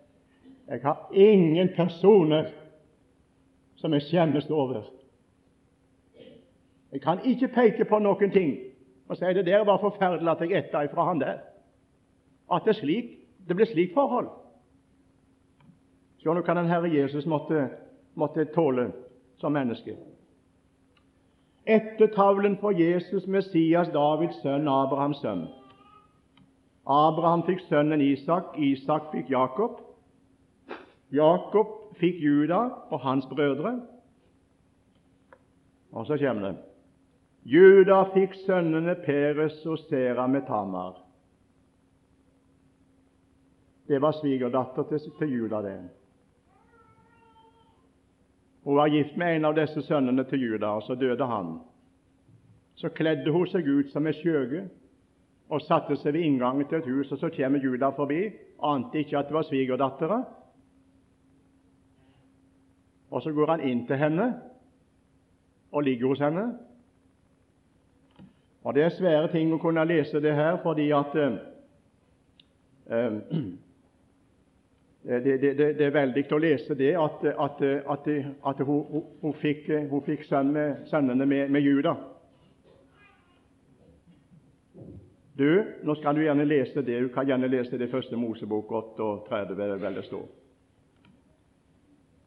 [0.69, 2.51] Jeg har ingen personer
[3.77, 4.83] som jeg skjemmes over.
[6.93, 8.57] Jeg kan ikke peke på noen ting
[9.09, 11.39] og si det der var forferdelig at jeg etta ifra han der.
[12.53, 13.19] At det, slik,
[13.49, 14.29] det ble slik forhold.
[16.19, 17.69] Se nå hva den Herre Jesus måtte,
[18.15, 18.91] måtte tåle
[19.39, 19.95] som menneske?
[21.67, 25.47] Ettertavlen for Jesus, Messias, Davids sønn, Abrahams sønn.
[26.87, 29.81] Abraham fikk sønnen Isak, Isak fikk Jakob.
[31.13, 33.81] Jakob fikk Juda og hans brødre.
[35.93, 36.57] Og så kommer det
[37.47, 40.97] Juda fikk sønnene Peres og Sera med Tamar.
[43.89, 45.77] Det var svigerdatter til, til Juda, det.
[48.67, 51.53] Hun var gift med en av disse sønnene til Juda, og så døde han.
[52.75, 54.65] Så kledde hun seg ut som ei skjøge
[55.47, 58.25] og satte seg ved inngangen til et hus, og så kommer Juda forbi,
[58.59, 60.19] ante ikke at det var svigerdattera.
[63.11, 64.27] Og så går han inn til henne
[65.71, 66.49] og ligger hos henne.
[68.67, 71.39] Og Det er svære ting å kunne lese det her, fordi at eh,
[72.99, 73.55] eh
[75.07, 78.09] det, det, det, det, er veldig å lese det at, at, at,
[78.51, 81.93] at hun, hun, fikk, hun fikk sønnen, sønnene med, med, Juda.
[85.39, 86.99] Du, nå skal du gjerne lese det.
[87.05, 90.27] Du kan gjerne lese det første Mosebok 38, vel det står.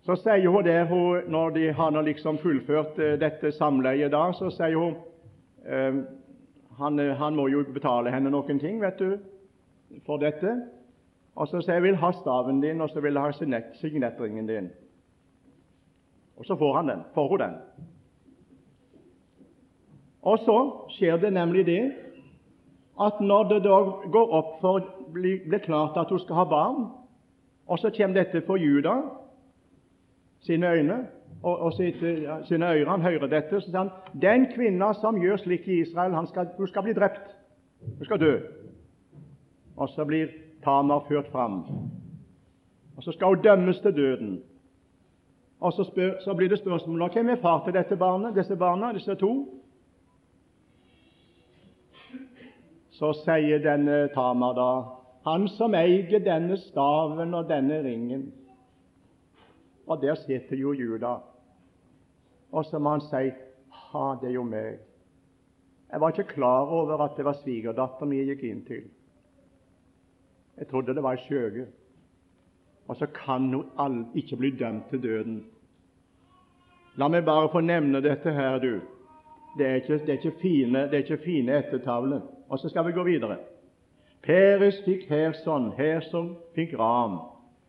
[0.08, 4.48] Så sier hun det, hun, når de har liksom fullført eh, dette samleiet, da, så
[4.56, 4.96] sier hun
[5.68, 6.00] eh,
[6.80, 9.18] han, han må jo betale henne noen ting, vet du,
[10.08, 10.56] for dette.
[11.40, 13.32] Og så sier jeg 'vil ha staven din', og så vil jeg ha
[13.74, 14.70] signettringen din.
[16.38, 17.00] Og så får han den.
[17.14, 17.56] Får hun den.
[20.22, 20.58] Og så
[20.90, 21.94] skjer det nemlig det
[23.02, 23.78] at når det da
[24.12, 24.80] går opp for
[25.14, 26.92] blir, blir klart at hun skal ha barn,
[27.68, 29.02] og så kommer dette for Juda
[30.42, 31.08] sine øyne
[31.44, 31.96] og, og sitt,
[32.48, 36.28] sine ører, han hører dette, så sier han den kvinna som gjør slik i Israel,
[36.28, 37.32] skal, hun skal bli drept.
[37.98, 38.34] Hun skal dø.
[39.78, 40.28] Og så blir
[40.64, 41.64] Tamar ført fram.
[42.98, 44.42] Og Så skal hun dømmes til døden.
[45.60, 48.94] Og Så, spør, så blir det spørsmål hvem er far til dette barnet, disse barna,
[48.94, 49.48] disse to.
[52.92, 58.30] Så sier denne Tamar da han som eier denne staven og denne ringen.
[59.88, 61.18] Og der sitter jo Juda.
[62.52, 63.32] Og så må han si
[63.92, 64.80] ha, det er jo meg.
[65.92, 68.84] Jeg var ikke klar over at det var svigerdatteren jeg gikk inn til.
[70.60, 71.66] Jeg trodde det var ei skjøge.
[72.88, 75.44] Og så kan hun ikke bli dømt til døden.
[76.96, 78.82] La meg bare få nevne dette her, du.
[79.58, 82.22] Det er ikke, det er ikke fine, det er ikke fine ettertavler.
[82.50, 83.38] Og så skal vi gå videre.
[84.24, 87.20] Peres fikk Herson, Herson fikk Ram.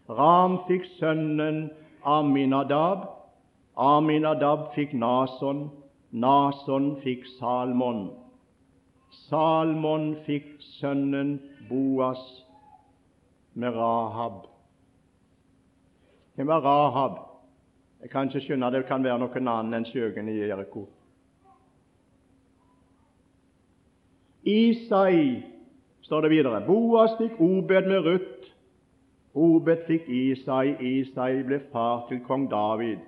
[0.08, 1.70] Ram fikk sønnen
[2.04, 3.06] Aminadab.
[3.76, 5.70] Aminadab fikk Nason.
[6.10, 8.10] Nason fikk Salmon.
[9.28, 12.24] Salmon fikk sønnen Boas
[13.60, 14.46] med Rahab.
[16.34, 17.18] Hvem var Rahab?
[18.00, 20.86] Jeg kan ikke skjønne det kan være noen annen enn skjøgen i Jeriko.
[24.48, 25.42] Isai,
[26.00, 26.62] står det videre.
[26.64, 28.48] Boas fikk Obed med Ruth.
[29.36, 30.78] Obed fikk Isai.
[30.80, 33.04] Isai ble far til kong David.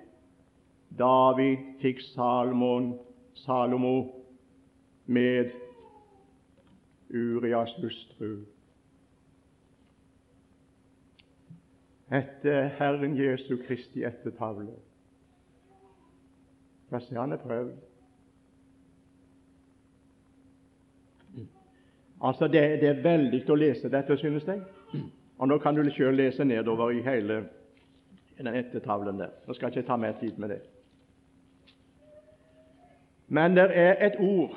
[0.93, 2.93] David fikk Salomon,
[3.33, 3.95] Salomo
[5.09, 5.49] med
[7.09, 8.43] Urias hustru.
[12.13, 14.75] Etter Herren Jesu Kristi ettertavle.
[16.89, 17.73] Hva ser han er prøvd.
[22.23, 24.61] Altså, det, det, er veldig å lese dette, synes jeg.
[25.41, 27.41] Og Nå kan du selv lese nedover i hele
[28.37, 29.33] den ettertavlen der.
[29.47, 30.59] Nå skal jeg ikke ta mer tid med det.
[33.27, 34.55] Men det er et ord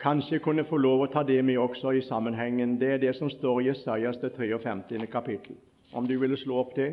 [0.00, 2.78] Kanskje kunne få lov å ta det med også i sammenhengen.
[2.80, 5.06] Det er det som står i Jesajas 53.
[5.12, 5.58] kapittel
[5.92, 6.90] om du ville slå opp det.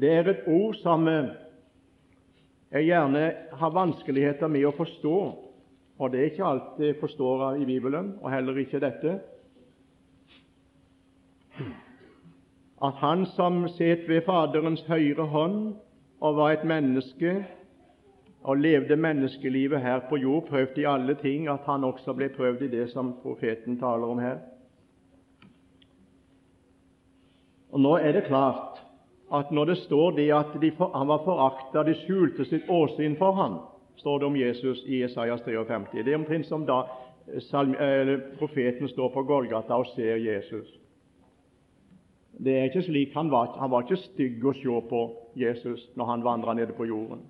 [0.00, 1.30] Det er et ord som eh,
[2.74, 3.24] jeg gjerne
[3.60, 5.18] har vanskeligheter med å forstå,
[5.98, 9.18] og det er ikke alt jeg forstår i Bibelen, og heller ikke dette.
[12.82, 15.76] At Han som sitter ved Faderens høyre hånd
[16.20, 17.44] og var et menneske
[18.44, 22.66] og levde menneskelivet her på jord, prøvd i alle ting, at han også ble prøvd
[22.66, 24.42] i det som profeten taler om her.
[27.74, 28.78] Og Nå er det klart
[29.34, 33.16] at når det står det at de for, han var forakta, de skjulte sitt åsyn
[33.18, 33.56] for ham,
[33.98, 36.04] står det om Jesus i Isaias 53.
[36.04, 36.84] Det er omtrent som da
[37.50, 40.68] salm, eh, profeten står på Golgata og ser Jesus.
[42.38, 45.02] Det er ikke slik Han var, han var ikke stygg å se på,
[45.36, 47.22] Jesus, når han vandra nede på jorden.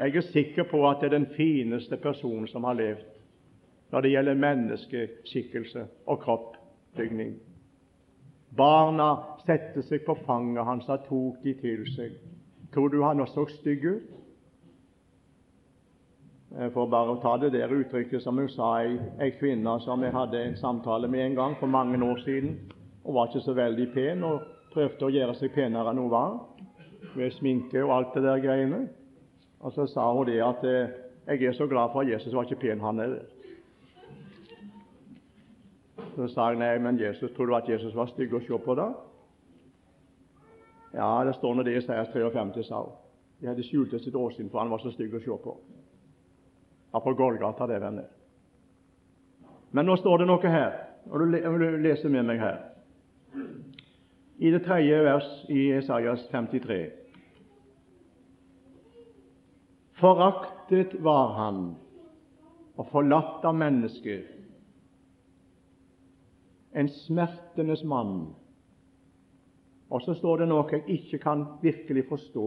[0.00, 3.04] Jeg er sikker på at det er den fineste personen som har levd
[3.92, 7.36] når det gjelder menneskeskikkelse og kroppsbygning.
[8.56, 12.14] Barna satte seg på fanget hans og tok de til seg.
[12.74, 14.12] Tror du han så stygg ut?
[16.72, 20.14] For bare å ta det der uttrykket som hun sa, ei, en kvinne som jeg
[20.14, 22.54] hadde en samtale med en gang for mange år siden.
[23.04, 26.38] Hun var ikke så veldig pen og prøvde å gjøre seg penere enn hun var,
[27.16, 28.86] med sminke og alt det der greiene.
[29.60, 30.94] Og så sa hun det at eh,
[31.26, 33.18] 'jeg er så glad for at Jesus var ikke pen, han er
[36.16, 38.74] Så sa jeg nei, men Jesus, tror du at Jesus var stygg å se på
[38.74, 38.92] da?
[40.96, 42.86] Ja, det står nå det i Isaias 53, sa.
[43.40, 45.56] De hadde skjult sitt åsyn, for han var så stygg å se på.
[46.92, 48.06] Ja, på Golgata, det, venner.
[49.76, 50.78] Men nå står det noe her,
[51.10, 52.62] og du leser med meg her.
[54.40, 56.78] I det tredje vers i Isaias 53
[59.96, 61.60] Foraktet var han
[62.76, 64.24] og forlatt av mennesker,
[66.76, 68.34] en smertenes mann.
[69.90, 72.46] Og så står det noe jeg ikke kan virkelig forstå.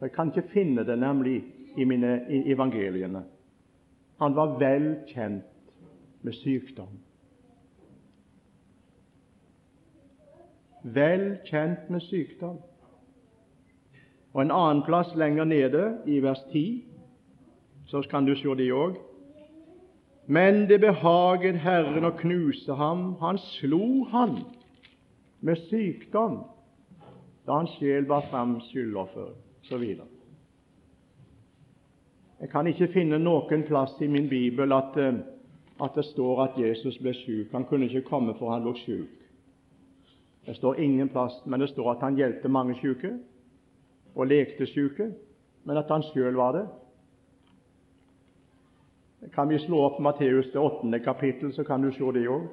[0.00, 1.42] Jeg kan ikke finne det nemlig
[1.76, 3.24] i mine evangeliene.
[4.20, 5.44] Han var vel kjent
[6.22, 6.92] med sykdom.
[10.82, 12.58] Vel kjent med sykdom.
[14.32, 16.84] Og En annen plass lenger nede, i vers 10,
[17.86, 18.96] så kan du se det òg.
[20.26, 23.14] Men det behaget Herren å knuse ham.
[23.20, 24.38] Han slo ham
[25.40, 26.40] med sykdom
[27.46, 29.32] da hans sjel var fram skyldoffer,
[29.62, 29.84] osv.
[32.40, 35.14] Jeg kan ikke finne noen plass i min bibel at, eh,
[35.80, 37.52] at det står at Jesus ble syk.
[37.52, 39.10] Han kunne ikke komme for han lå syk.
[40.46, 43.18] Det står ingen plass, men det står at han hjelpte mange syke
[44.14, 45.12] og lekte syke,
[45.64, 46.66] men at han sjøl var det.
[49.32, 52.48] Kan vi slå opp Matteus det åttende kapittel, så kan du se det òg.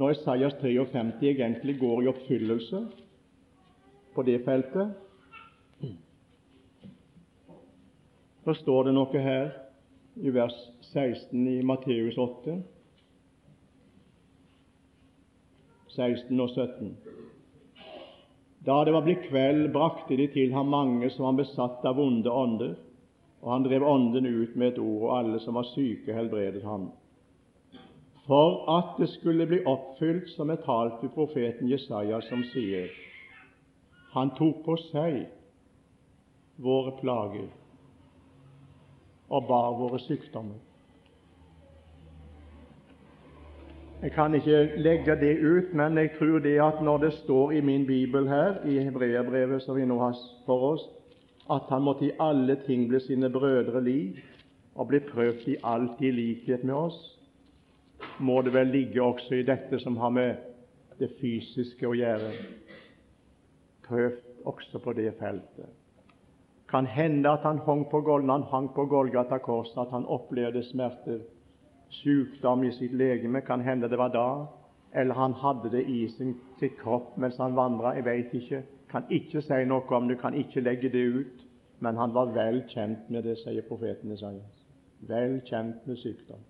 [0.00, 2.78] Når Isaias 53 egentlig går i oppfyllelse
[4.14, 4.94] på det feltet,
[8.44, 9.50] så står det noe her
[10.16, 10.56] i vers
[10.94, 12.54] 16 i Matteus 8,
[15.92, 16.94] 16 og 17.
[18.64, 22.32] Da det var blitt kveld, brakte de til ham mange som var besatt av vonde
[22.32, 22.72] ånder,
[23.44, 26.88] og han drev ånden ut med et ord, og alle som var syke, helbredet ham.
[28.30, 32.86] For at det skulle bli oppfylt som er talt ved profeten Jesaja, som sier:"
[34.12, 35.16] Han tok på seg
[36.62, 37.48] våre plager
[39.30, 40.62] og bar våre sykdommer.
[44.02, 47.60] Jeg kan ikke legge det ut, men jeg tror det at når det står i
[47.60, 50.14] min bibel her, i Hebreabrevet som vi nå har
[50.46, 50.88] for oss,
[51.50, 54.22] at han måtte i alle ting bli sine brødre lik
[54.74, 57.19] og bli prøvd i alt i likhet med oss,
[58.18, 60.36] må det vel ligge også i dette som har med
[61.00, 62.32] det fysiske å gjøre.
[63.88, 65.68] Prøvd også på det feltet.
[66.70, 71.20] Kan hende at han hang på, han hang på Golgata kors, at han opplevde smerter
[71.90, 73.40] sykdom i sitt legeme.
[73.40, 74.46] Kan hende det var da.
[74.94, 77.94] Eller han hadde det i sin, sitt kropp mens han vandra.
[77.94, 78.62] Jeg veit ikke.
[78.90, 81.44] Kan ikke si noe om det, kan ikke legge det ut.
[81.80, 84.64] Men han var vel kjent med det, sier profeten Isaias.
[85.08, 86.42] Vel kjent med sykdom.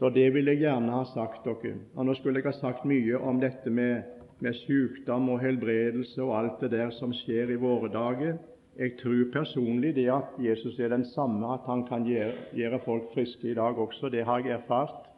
[0.00, 1.74] Så det vil jeg gjerne ha sagt dere.
[1.92, 4.06] Og Nå skulle jeg ha sagt mye om dette med,
[4.40, 8.38] med sykdom og helbredelse og alt det der som skjer i våre dager.
[8.80, 13.12] Jeg tror personlig det at Jesus er den samme, at han kan gjøre, gjøre folk
[13.12, 14.08] friske i dag også.
[14.08, 15.10] Det har jeg erfart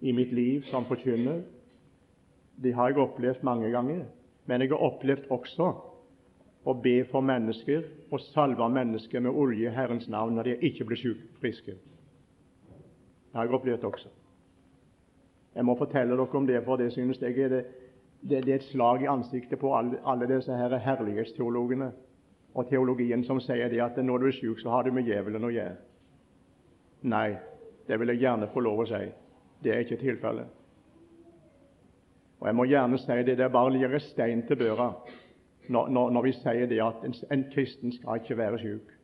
[0.00, 1.42] i mitt liv som forkynner.
[2.62, 4.04] Det har jeg opplevd mange ganger.
[4.46, 5.72] Men jeg har opplevd også
[6.62, 10.86] å be for mennesker og salve mennesker med olje i Herrens navn når de ikke
[10.86, 11.74] blir syke, friske.
[13.32, 14.08] Det har jeg opplevd også.
[15.54, 17.64] Jeg må fortelle dere om det, for det synes jeg er, det,
[18.20, 21.92] det, det er et slag i ansiktet på alle, alle disse her herlighetsteologene
[22.54, 25.44] og teologien som sier det at når du er syk, så har du med djevelen
[25.44, 25.76] å gjøre.
[27.08, 27.30] Nei,
[27.88, 29.06] det vil jeg gjerne få lov å si.
[29.62, 30.58] Det er ikke tilfellet.
[32.42, 34.92] Og jeg må gjerne si det, det er bare å legge stein til børa
[35.70, 38.94] når, når, når, vi sier det at en, en kristen skal ikke være syk.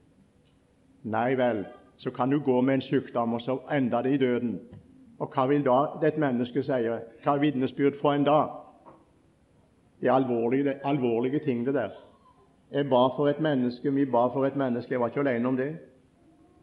[1.08, 1.62] Nei vel,
[1.98, 4.60] så kan du gå med en sykdom, og så ender det i døden.
[5.18, 6.82] Og hva vil da et menneske si?
[7.24, 8.38] Hva er vitnesbyrd for en da?
[10.00, 11.90] Det er alvorlige, alvorlige ting, det der.
[12.72, 15.56] Jeg ba for et menneske, vi ba for et menneske, jeg var ikke alene om
[15.56, 15.76] det.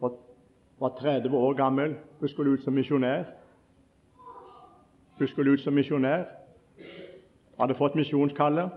[0.02, 0.12] Jeg
[0.80, 3.24] var 30 år gammel, hun skulle ut som misjonær.
[5.20, 6.24] Hun skulle ut som misjonær.
[7.60, 8.70] Hadde fått misjonskallet.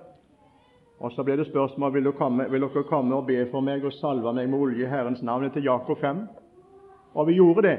[0.99, 3.85] Og Så ble det spørsmål vil dere, komme, vil dere komme og be for meg
[3.85, 6.25] og salve meg med olje i Herrens navn etter Jakob 5.
[7.19, 7.79] Og vi gjorde det.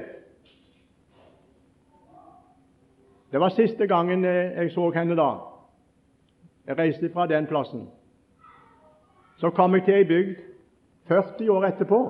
[3.31, 5.29] Det var siste gangen jeg så henne da.
[6.67, 7.87] Jeg reiste fra den plassen.
[9.37, 10.35] Så kom jeg til ei bygd
[11.07, 12.01] 40 år etterpå.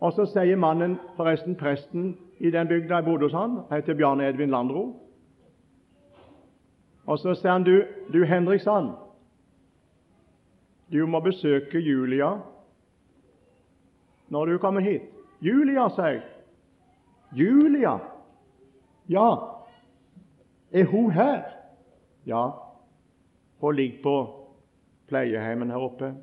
[0.00, 4.28] Og så sier mannen, forresten presten i den bygda jeg bodde hos han, heter Bjarne
[4.28, 4.86] Edvin Landro.
[7.06, 8.92] Og så sier han, du, du Henriksson,
[10.92, 12.36] du må besøke Julia
[14.28, 15.10] når du kommer hit.
[15.40, 16.22] Julia, sier jeg.
[17.34, 17.98] Julia?
[19.08, 19.28] Ja.
[20.72, 21.42] Er hun her?
[22.26, 22.46] Ja.
[23.60, 24.14] Hun ligger på
[25.08, 26.14] pleieheimen her oppe.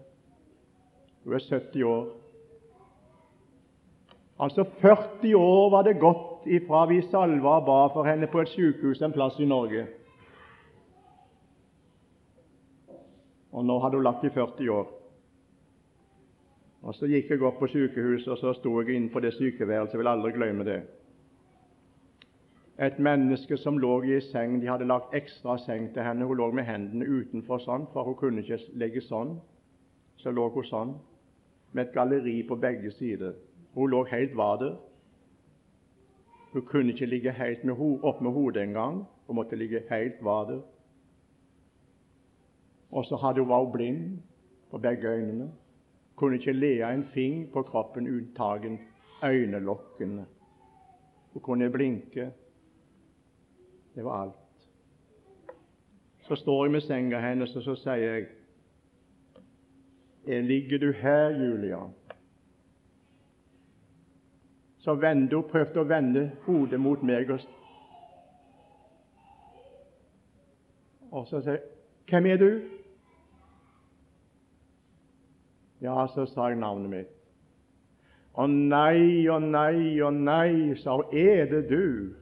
[1.23, 2.07] Hun er 70 år.
[4.41, 8.49] Altså 40 år var det gått ifra vi salva og ba for henne på et
[8.49, 9.85] sykehus en plass i Norge.
[13.51, 14.89] Og nå hadde hun lagt i 40 år.
[16.81, 19.93] Og Så gikk jeg opp på sykehuset, og så sto jeg inne på det sykeværelset.
[19.93, 20.81] Jeg vil aldri glemme det.
[22.81, 24.61] Et menneske som lå i en seng.
[24.61, 26.25] De hadde lagt ekstra seng til henne.
[26.25, 29.35] Hun lå med hendene utenfor sånn, for hun kunne ikke ligge sånn.
[30.17, 30.95] Så lå hun sånn,
[31.71, 33.37] med et galleri på begge sider.
[33.75, 34.73] Hun lå helt vader.
[36.53, 39.05] Hun kunne ikke ligge helt med ho opp med hodet engang.
[39.27, 40.63] Hun måtte ligge helt vader.
[42.91, 44.21] Og så hadde hun hun blind
[44.71, 45.51] på begge øynene.
[46.21, 48.75] Kunne ikke le av en fing på kroppen unntagen
[49.25, 50.25] øynelokkene.
[51.33, 52.31] Hun kunne blinke.
[53.95, 54.67] Det var alt.
[56.19, 58.27] Så står jeg med senga hennes, og så sier jeg
[60.43, 61.79] Ligger du her, Julia?
[64.77, 67.31] Så vendte hun, prøvde å vende hodet mot meg.
[67.33, 67.39] Og,
[71.11, 71.67] og så sier hun,
[72.09, 72.80] 'Hvem er du?'
[75.81, 77.13] Ja, så sa jeg navnet mitt.
[78.37, 82.13] Å nei, å nei, å nei, sa hun, er det du?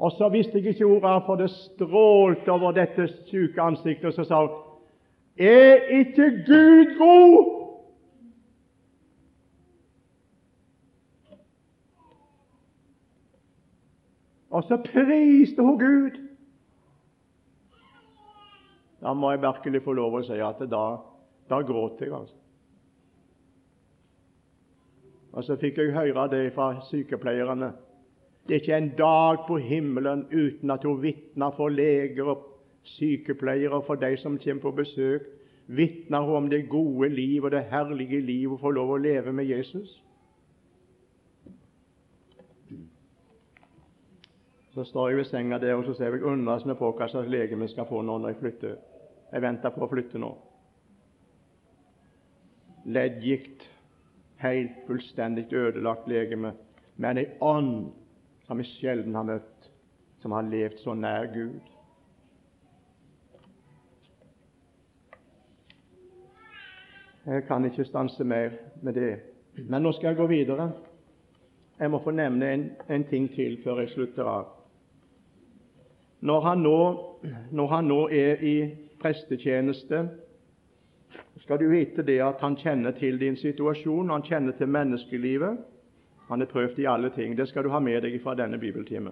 [0.00, 4.24] Og så visste jeg ikke ordet, for det strålte over dette syke ansiktet, og så
[4.24, 4.58] sa hun,
[5.36, 7.56] Er ikke Gud god?
[14.50, 16.29] Og så priste hun Gud.
[19.00, 20.84] Da må jeg virkelig få lov å si at da,
[21.48, 22.36] da gråt jeg, altså.
[25.30, 27.70] Og så fikk jeg høre det fra sykepleierne.
[28.48, 32.46] Det er ikke en dag på himmelen uten at hun vitner for leger og
[32.96, 35.28] sykepleiere og for de som kommer på besøk.
[35.66, 39.32] Vitner hun om det gode liv og det herlige liv hun får lov å leve
[39.32, 40.00] med Jesus.
[44.74, 47.68] Så står jeg ved senga der og så ser jeg undrende på hva slags legeme
[47.68, 48.89] jeg skal få nå når jeg flytter.
[49.30, 50.30] Jeg venter på å flytte nå.
[52.90, 53.66] Leddgikt,
[54.40, 56.54] helt fullstendig ødelagt legeme,
[56.96, 57.90] men ei ånd
[58.46, 59.68] som vi sjelden har møtt,
[60.22, 61.60] som har levd så nær Gud.
[67.30, 69.12] Jeg kan ikke stanse mer med det,
[69.68, 70.70] men nå skal jeg gå videre.
[71.78, 74.48] Jeg må få nevne en, en ting til før jeg slutter av.
[76.20, 76.78] Når han nå,
[77.52, 78.56] når han nå er i
[79.00, 80.08] prestetjeneste,
[81.40, 85.58] skal du vite det at han kjenner til din situasjon, han kjenner til menneskelivet.
[86.28, 87.36] Han er prøvd i alle ting.
[87.36, 89.10] Det skal du ha med deg fra denne bibeltime.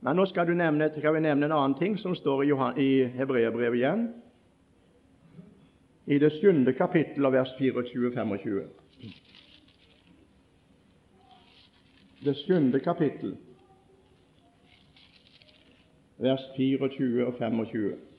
[0.00, 3.80] Men nå skal, nevne, skal vi nevne en annen ting som står i, i Hebreerbrevet
[3.80, 4.04] igjen,
[6.06, 8.62] i det sjuende kapittel av vers 24-25.
[12.24, 13.34] Det sjuende kapittel
[16.20, 18.09] vers 24 og 25.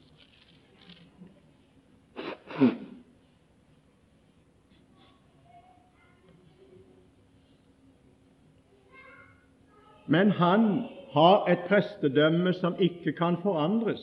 [10.11, 10.83] Men han
[11.13, 14.01] har et prestedømme som ikke kan forandres,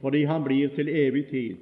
[0.00, 1.56] fordi han blir til evig tid.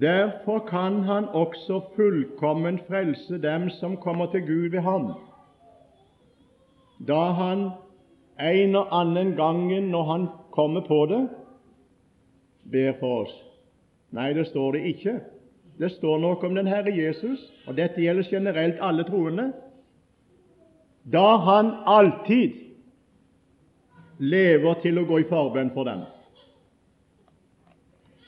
[0.00, 5.12] Derfor kan han også fullkomment frelse dem som kommer til Gud ved ham,
[7.08, 7.70] da han
[8.40, 11.28] en og annen gangen når han kommer på det,
[12.72, 13.34] ber for oss.
[14.14, 15.18] Nei, det står det ikke.
[15.80, 19.50] Det står noe om den Herre Jesus, og dette gjelder generelt alle troende.
[21.10, 22.58] Da han alltid
[24.20, 26.02] lever til å gå i forbønn for dem.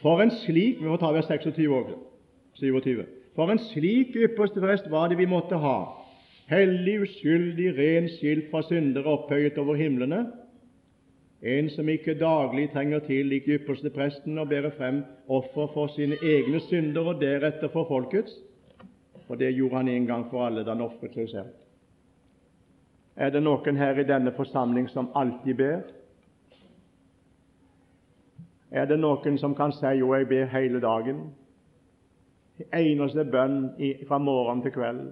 [0.02, 1.98] For en slik Vi må ta vers 26 også.
[2.58, 3.04] 27.
[3.36, 5.76] For en slik ypperste prest var det vi måtte ha,
[6.52, 10.26] hellig, uskyldig, ren, skilt fra syndere, opphøyet over himlene,
[11.42, 16.14] en som ikke daglig trenger til lik ypperste presten å bære frem offer for sine
[16.22, 18.36] egne synder og deretter for folkets,
[19.26, 21.50] for det gjorde han en gang for alle da han ofret seg selv.
[23.16, 25.82] Er det noen her i denne forsamling som alltid ber?
[28.70, 31.26] Er det noen som kan si jo, jeg ber hele dagen?
[32.72, 33.74] Eneste bønn
[34.08, 35.02] fra morgen til kveld.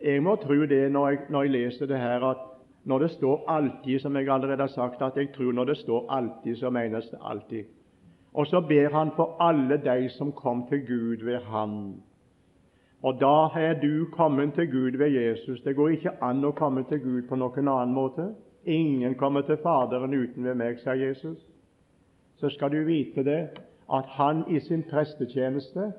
[0.00, 2.49] Jeg må tro det når jeg, når jeg leser det her, at
[2.84, 6.06] når det står 'alltid', som jeg allerede har sagt, at jeg tror når det står
[6.10, 7.64] 'alltid', så menes det alltid.
[8.34, 12.02] Og så ber han for alle de som kom til Gud ved ham.
[13.02, 15.60] Og da er du kommet til Gud ved Jesus.
[15.60, 18.34] Det går ikke an å komme til Gud på noen annen måte.
[18.64, 21.38] Ingen kommer til Faderen uten ved meg, sa Jesus.
[22.36, 23.48] Så skal du vite det,
[23.92, 25.92] at han i sin prestetjeneste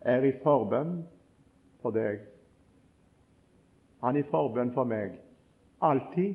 [0.00, 1.02] er i forbønn
[1.82, 2.20] for deg.
[4.04, 5.16] Han er i forbønn for meg.
[5.80, 6.34] Alltid.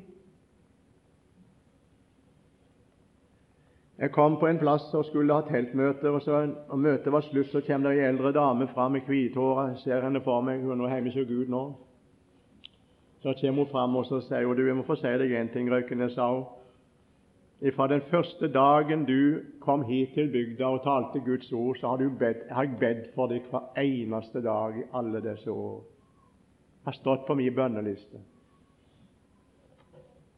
[3.98, 7.48] Jeg kom på en plass og skulle ha teltmøte, og så når møtet var slutt,
[7.48, 9.70] så kommer det ei eldre dame fram med hvithåra.
[9.70, 10.60] Jeg ser henne for meg.
[10.60, 11.62] Hun er hjemme hos Gud nå.
[13.22, 15.48] Så kommer hun fram og så sier hun, du, jeg må få si deg en
[15.54, 16.44] ting, Røykenes, sa hun.
[17.72, 22.08] Fra den første dagen du kom hit til bygda og talte Guds ord, så har,
[22.18, 25.80] bedt, har jeg bedt for deg hver eneste dag i alle disse år.
[26.84, 28.20] Jeg har stått på min bønneliste.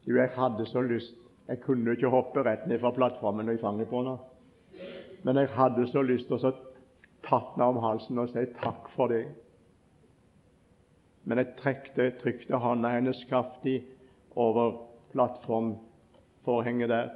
[0.09, 1.13] Du, jeg hadde så lyst
[1.47, 4.17] Jeg kunne ikke hoppe rett ned fra plattformen i fanget på henne.
[5.23, 6.51] Men jeg hadde så lyst til å
[7.25, 9.23] tatt henne om halsen og si takk for det.
[11.25, 13.83] Men jeg trekte, trykte hånda hennes kraftig
[14.35, 14.77] over
[15.13, 17.09] plattformforhenget der.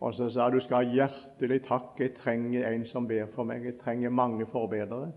[0.00, 3.64] Og så sa du skal ha hjertelig takk, jeg trenger en som ber for meg.
[3.68, 5.12] Jeg trenger mange forbedere.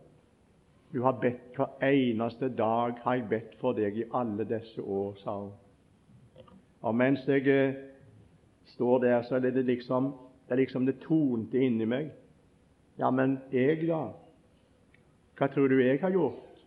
[0.93, 5.15] Du har bedt hver eneste dag har jeg bedt for deg i alle disse år,
[5.23, 5.53] sa hun.
[6.83, 7.73] Og mens jeg eh,
[8.75, 10.13] står der, så er det liksom
[10.49, 12.11] det, liksom det tonte inni meg.
[12.99, 14.09] Ja, men jeg, da?
[15.37, 16.59] Hva tror du jeg har gjort?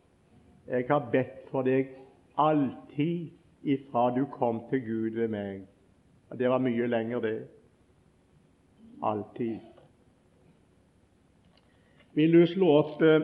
[0.66, 1.92] Jeg har bedt for deg
[2.40, 3.30] alltid
[3.62, 5.62] ifra du kom til Gud ved meg.
[6.30, 7.38] Og Det var mye lenger, det.
[9.02, 9.60] Alltid.
[12.16, 13.20] Vil du slå opp eh,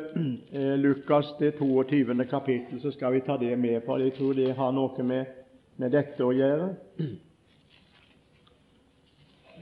[0.52, 2.24] eh Lukas det 22.
[2.30, 5.41] kapittel, så skal vi ta det med, for jeg tror det har noe med
[5.80, 6.72] med dette å gjøre,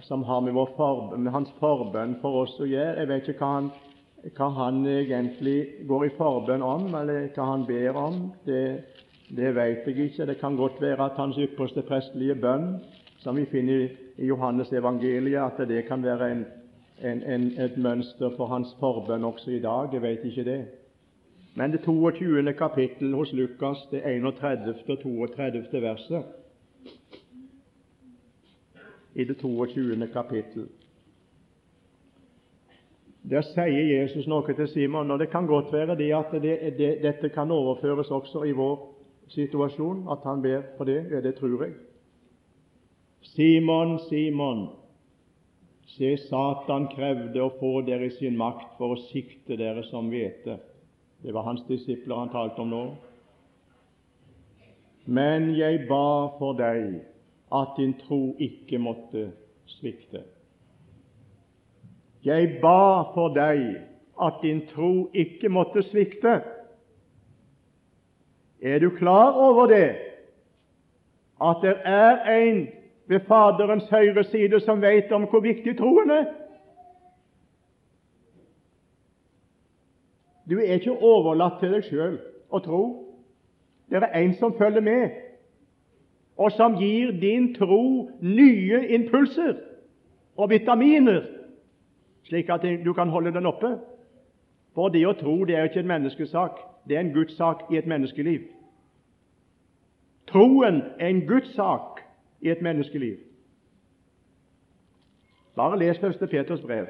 [0.06, 2.98] som har med, forb med hans forbønn for oss å gjøre.
[2.98, 3.70] Jeg vet ikke hva han,
[4.36, 5.58] hva han egentlig
[5.88, 8.22] går i forbønn om, eller hva han ber om.
[8.46, 8.64] Det,
[9.30, 10.26] det vet jeg ikke.
[10.32, 12.72] Det kan godt være at hans ypperste prestelige bønn,
[13.22, 13.86] som vi finner
[14.20, 16.44] i Johannes evangeliet, at det kan være en,
[17.00, 19.94] en, en, et mønster for hans forbønn også i dag.
[19.94, 20.60] Jeg vet ikke det.
[21.54, 22.52] Men det 22.
[22.52, 24.74] kapittel hos Lukas, det 31.
[25.04, 25.80] og 32.
[25.82, 26.24] verset
[29.14, 30.06] i det 22.
[30.12, 30.68] kapittel.
[33.30, 36.90] Der sier Jesus noe til Simon, og det kan godt være det at det, det,
[37.02, 38.78] dette kan overføres også i vår
[39.28, 41.04] situasjon, at han ber for det.
[41.10, 41.74] Ja, det tror jeg.
[43.34, 44.68] Simon, Simon,
[45.86, 50.56] se, Satan krevde å få dere i sin makt for å sikte dere som hvete.
[51.22, 52.84] Det var hans disipler han talte om nå.
[55.04, 57.00] Men jeg ba for deg
[57.52, 59.30] at din tro ikke måtte
[59.78, 60.22] svikte.
[62.24, 63.80] Jeg ba for deg
[64.20, 66.40] at din tro ikke måtte svikte.
[68.62, 69.96] Er du klar over det?
[71.40, 72.68] At det er en
[73.08, 76.28] ved Faderens høyre side som vet om hvor viktig troen er?
[80.50, 82.16] Du er ikke overlatt til deg sjøl
[82.50, 82.82] å tro.
[83.90, 85.10] Det er en som følger med,
[86.36, 89.58] og som gir din tro nye impulser
[90.36, 91.22] og vitaminer,
[92.26, 93.74] slik at du kan holde den oppe.
[94.74, 97.78] For det å tro det er ikke en menneskesak, det er en Guds sak i
[97.78, 98.46] et menneskeliv.
[100.30, 102.00] Troen er en Guds sak
[102.40, 103.18] i et menneskeliv.
[105.56, 106.28] Bare les 1.
[106.30, 106.86] Peters brev.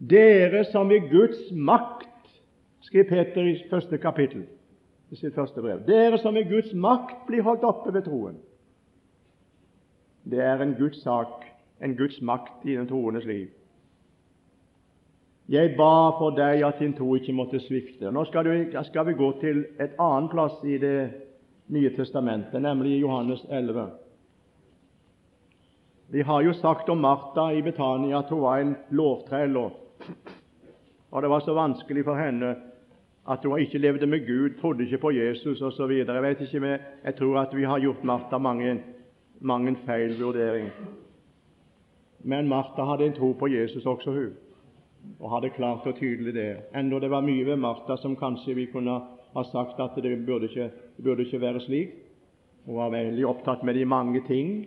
[0.00, 2.08] Dere som ved Guds makt,
[2.80, 4.46] skrev Peter i første kapittel
[5.10, 8.38] i sitt første brev, dere som ved Guds makt blir holdt oppe ved troen.
[10.24, 11.44] Det er en Guds sak,
[11.82, 13.48] en Guds makt i den troendes liv.
[15.50, 18.12] Jeg ba for deg at din tro ikke måtte svikte.
[18.14, 21.10] Nå skal, du, skal vi gå til et annet plass i Det
[21.70, 23.88] nye testamentet, nemlig Johannes 11.
[26.10, 29.58] Vi har jo sagt om Martha i Betania at hun var en lovtrell.
[31.20, 32.54] Det var så vanskelig for henne
[33.30, 35.90] at hun ikke levde med Gud, trodde ikke på Jesus osv.
[35.90, 38.80] Jeg vet ikke, men jeg tror at vi har gjort Martha mange,
[39.40, 40.70] mange feil vurdering.
[42.24, 44.32] Men Martha hadde en tro på Jesus også, hun,
[45.20, 46.56] og hadde klart og tydelig det.
[46.76, 49.00] Enda det var mye ved Martha som kanskje vi kunne
[49.34, 50.70] ha sagt at det burde ikke,
[51.04, 51.94] burde ikke være slik.
[52.66, 54.66] Hun var veldig opptatt med de mange ting,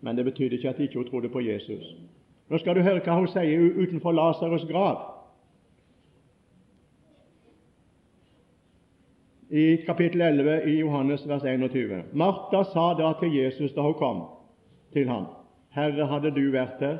[0.00, 1.94] men det betydde ikke at ikke hun trodde på Jesus.
[2.50, 5.04] Nå skal du høre hva hun sier utenfor Lasarus' grav.
[9.50, 12.02] I kapittel 11 i Johannes vers 21.
[12.12, 14.22] Martha sa da til Jesus da hun kom
[14.94, 15.26] til ham,
[15.74, 16.98] Herre, hadde du vært her,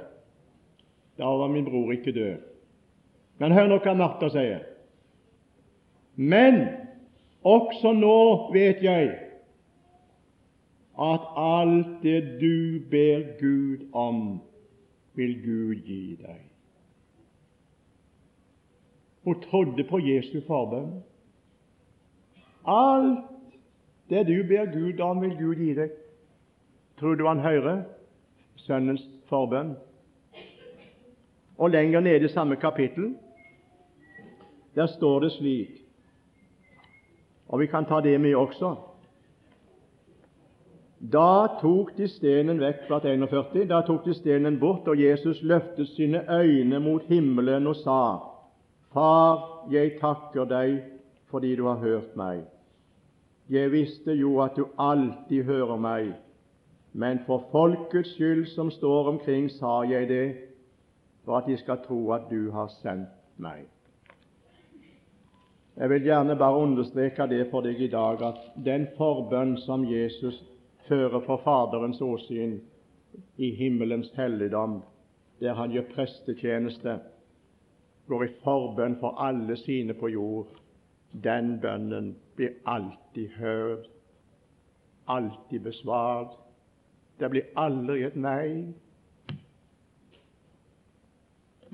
[1.19, 2.43] da var min bror ikke død.
[3.39, 4.63] Men hør nå hva Martha sier.
[6.15, 6.61] Men
[7.43, 9.11] også nå vet jeg
[11.01, 14.41] at alt det du ber Gud om,
[15.15, 16.41] vil Gud gi deg.
[19.25, 21.03] Hun trodde på Jesu forbønn.
[22.67, 23.27] Alt
[24.11, 25.93] det du ber Gud om, vil Gud gi deg.
[26.99, 27.83] Tror du han hører
[28.57, 29.75] Sønnens forbønn?
[31.59, 33.15] Og lenger nede i samme kapittel,
[34.75, 35.71] der står det slik,
[37.49, 38.77] og vi kan ta det med også
[41.01, 43.65] da tok de stenen vekk fra 41.
[43.69, 48.01] Da tok de stenen bort, og Jesus løftet sine øyne mot himmelen og sa,
[48.93, 50.83] Far, jeg takker deg
[51.31, 52.43] fordi du har hørt meg.
[53.49, 56.13] Jeg visste jo at du alltid hører meg,
[56.93, 60.37] men for folkets skyld som står omkring, sa jeg det,
[61.25, 63.65] for at de skal tro at du har sendt meg.
[65.77, 70.43] Jeg vil gjerne bare understreke det for deg i dag, at den forbønn som Jesus
[70.91, 72.59] fører for Faderens åsyn
[73.39, 74.81] i himmelens helligdom,
[75.41, 76.99] der han gjør prestetjeneste,
[78.11, 80.51] går i forbønn for alle sine på jord.
[81.25, 83.87] Den bønnen blir alltid hørt,
[85.07, 86.35] alltid besvart.
[87.21, 88.73] Det blir aldri et nei.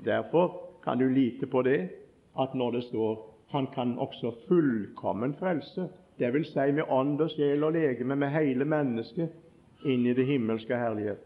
[0.05, 1.89] Derfor kan du lite på det,
[2.37, 5.87] at når det står han kan også fullkommen frelse,
[6.19, 9.33] det vil si med ånd og sjel og legeme, med hele mennesket,
[9.85, 11.21] inn i det himmelske herlighet.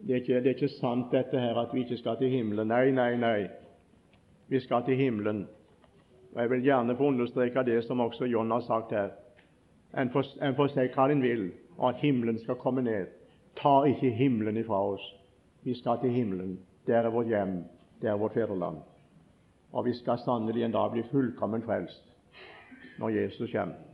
[0.00, 2.68] Det er, ikke, det er ikke sant dette her at vi ikke skal til himmelen.
[2.72, 3.48] Nei, nei, nei.
[4.48, 5.44] Vi skal til himmelen.
[6.32, 9.10] Og Jeg vil gjerne få understreke det som også John har sagt her.
[9.98, 13.12] En får, si hva en vil, og at himmelen skal komme ned.
[13.60, 15.04] Ta ikke himmelen ifra oss.
[15.62, 16.58] Vi skal til himmelen.
[16.86, 17.64] Der er vårt hjem.
[18.02, 18.78] Der er vårt fedreland.
[19.72, 22.06] Og vi skal sannelig en dag bli fullkommen frelst
[22.98, 23.89] når Jesus kommer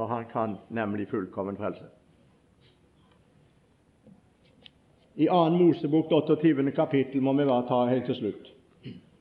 [0.00, 1.84] for han kan nemlig fullkommen frelse.
[5.14, 5.50] I 2.
[5.50, 6.70] Mosebok 28.
[6.70, 8.46] kapittel må vi bare ta helt til slutt.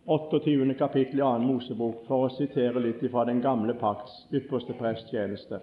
[0.06, 0.74] 28.
[0.80, 1.32] kapittel i 2.
[1.44, 5.60] Mosebok, for å sitere litt fra den gamle pakts ypperste presttjeneste.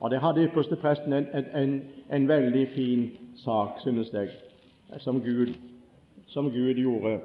[0.00, 1.72] Og Det hadde ypperste presten en, en,
[2.10, 3.08] en, veldig fin
[3.40, 4.28] sak, synes jeg,
[4.98, 5.54] som Gud,
[6.26, 7.16] som Gud gjorde.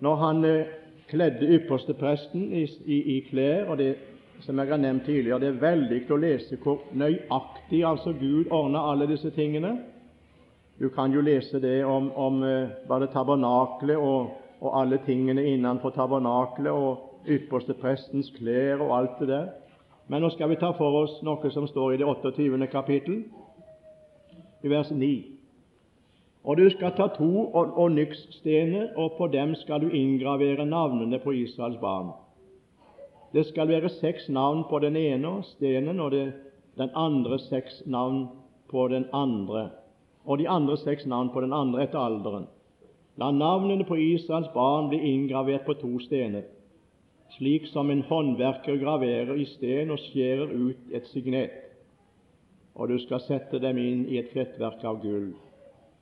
[0.00, 0.74] Når han eh,
[1.06, 3.94] kledde ypperste presten i, i, i klær, og det
[4.40, 8.90] som jeg har nevnt tidligere, det er veldig å lese hvor nøyaktig altså Gud ordner
[8.90, 9.76] alle disse tingene.
[10.78, 12.42] Du kan jo lese det om, om
[12.88, 19.30] bare tabernaklet og, og, alle tingene innenfor tabernaklet og ypperste prestens klær og alt det
[19.32, 19.48] der.
[20.08, 22.68] Men nå skal vi ta for oss noe som står i det 28.
[22.70, 23.24] kapittel,
[24.62, 25.08] i vers 9.
[26.46, 31.80] Og du skal ta to onyksstener, og på dem skal du inngravere navnene på Israels
[31.80, 32.12] barn.
[33.36, 36.32] Det skal være seks navn på den ene stenen, og det,
[36.78, 38.28] den andre seks navn
[38.70, 39.68] på den andre,
[40.24, 42.46] og de andre seks navn på den andre etter alderen.
[43.20, 46.46] La navnene på Israels barn bli inngravert på to stener,
[47.36, 51.52] slik som en håndverker graverer i sten og skjærer ut et signet.
[52.74, 55.34] Og du skal sette dem inn i et fettverk av gull.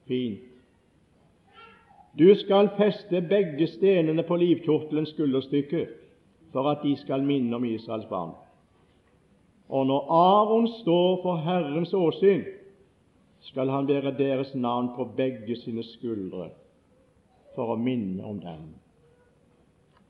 [0.07, 0.39] Fint.
[2.15, 5.87] Du skal feste begge stenene på livkjortelens skulderstykke
[6.55, 8.31] for at de skal minne om Israels barn.
[9.69, 12.45] Og når Aron står for Herrens åsyn,
[13.41, 16.49] skal han bære deres navn på begge sine skuldre
[17.57, 18.71] for å minne om dem.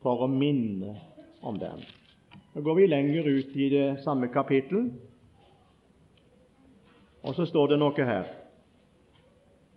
[0.05, 0.99] For å minne
[1.43, 1.81] om dem.
[2.55, 4.93] Nå går vi lenger ut i det samme kapittel,
[7.25, 8.29] og så står det noe her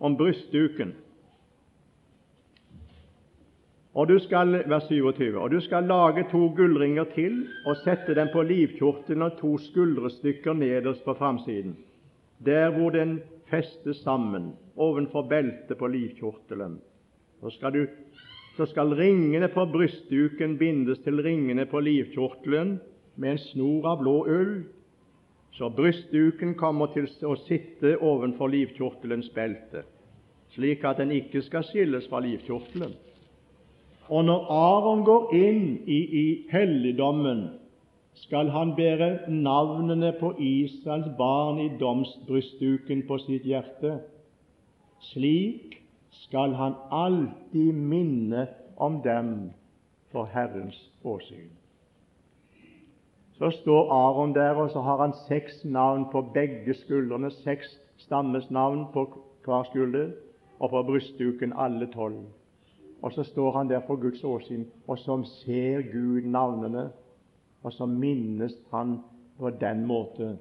[0.04, 0.92] om brystduken.
[3.98, 8.30] Og du skal, vers 27, og du skal lage to gullringer til og sette dem
[8.30, 11.74] på livkjortelen og to skuldrestykker nederst på framsiden,
[12.46, 16.78] der hvor den festes sammen, ovenfor beltet på livkjortelen.
[17.42, 17.88] Så skal du
[18.58, 22.80] så skal ringene på brystduken bindes til ringene på livkjortelen
[23.16, 24.54] med en snor av blå ull,
[25.58, 29.84] så brystduken kommer til å sitte ovenfor livkjortelens belte,
[30.54, 32.94] slik at den ikke skal skilles fra livkjortelen.
[34.10, 37.48] Og når Aron går inn i, i helligdommen,
[38.16, 44.00] skal han bære navnene på Israels barn i domsbrystduken på sitt hjerte.
[45.12, 45.78] Slik
[46.24, 48.48] skal han alltid minne
[48.78, 49.52] om dem
[50.12, 51.52] for Herrens åsyn.
[53.38, 58.50] Så står Aron der, og så har han seks navn på begge skuldrene, seks stammes
[58.50, 59.06] navn på
[59.46, 60.10] hver skulder,
[60.60, 62.24] og på brystduken alle tolv.
[63.02, 66.90] Og så står han der for Guds åsyn, og som ser Gud navnene,
[67.64, 69.00] og så minnes han
[69.40, 70.38] på den måte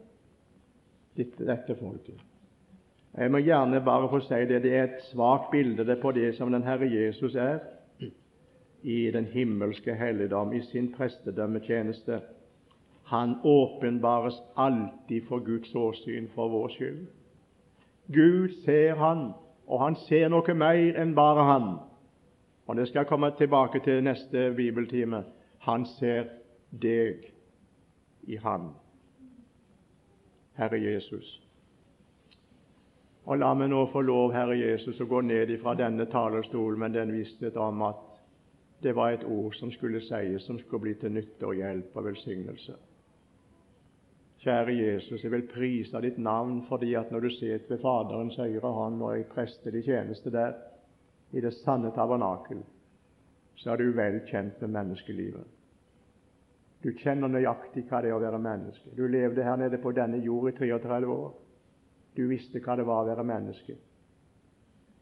[1.16, 2.20] dette, folket.
[3.16, 4.62] Jeg må gjerne bare få si det.
[4.62, 7.58] Det er et svakt bilde på det som den Herre Jesus er
[8.82, 12.20] i den himmelske helligdom, i sin prestedømmetjeneste.
[13.04, 17.06] Han åpenbares alltid for Guds åsyn for vår skyld.
[18.12, 19.32] Gud ser han,
[19.66, 21.68] og han ser noe mer enn bare han.
[22.66, 25.24] Og Det skal jeg komme tilbake til neste bibeltime.
[25.58, 26.24] Han ser
[26.82, 27.32] deg
[28.22, 28.70] i ham,
[30.58, 31.42] Herre Jesus.
[33.26, 36.94] Og La meg nå få lov, Herre Jesus, å gå ned ifra denne talerstolen med
[36.94, 38.02] den visshet om at
[38.82, 42.04] det var et ord som skulle sies, som skulle bli til nytte og hjelp og
[42.10, 42.76] velsignelse.
[44.44, 48.72] Kjære Jesus, jeg vil prise ditt navn fordi at når du sitter ved Faderens høyre
[48.78, 50.54] hånd og er prester i tjeneste der,
[51.32, 52.62] i det sanne tabernakel,
[53.56, 55.46] så er du vel kjent med menneskelivet.
[56.84, 58.92] Du kjenner nøyaktig hva det er å være menneske.
[58.94, 61.32] Du levde her nede på denne jord i 33 år.
[62.16, 63.74] Du visste hva det var å være menneske.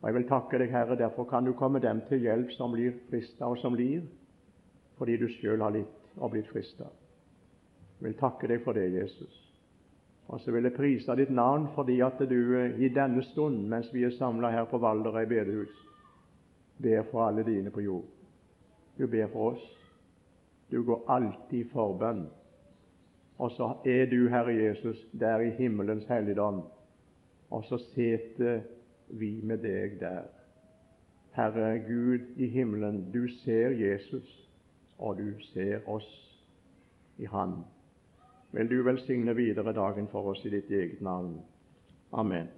[0.00, 2.96] Og Jeg vil takke deg, Herre, derfor kan du komme dem til hjelp som blir
[3.10, 4.04] frista og som lir,
[4.98, 6.90] fordi du sjøl har litt og blitt frista.
[7.98, 9.40] Jeg vil takke deg for det, Jesus.
[10.28, 13.90] Og så vil jeg prise ditt navn fordi at du eh, i denne stund, mens
[13.92, 15.72] vi er samla her på Valderøy bedehus,
[16.82, 18.04] ber for alle dine på jord.
[18.98, 19.64] Du ber for oss.
[20.70, 22.26] Du går alltid i forbønn.
[23.38, 26.62] Og så er du, Herre Jesus, der i himmelens helligdom
[27.54, 28.60] og så seter
[29.08, 30.26] vi med deg der.
[31.34, 34.50] Herre Gud i himmelen, du ser Jesus,
[34.98, 36.08] og du ser oss
[37.18, 37.56] i Han.
[38.52, 41.40] Vil du velsigne videre dagen for oss i ditt eget navn.
[42.12, 42.50] Amen.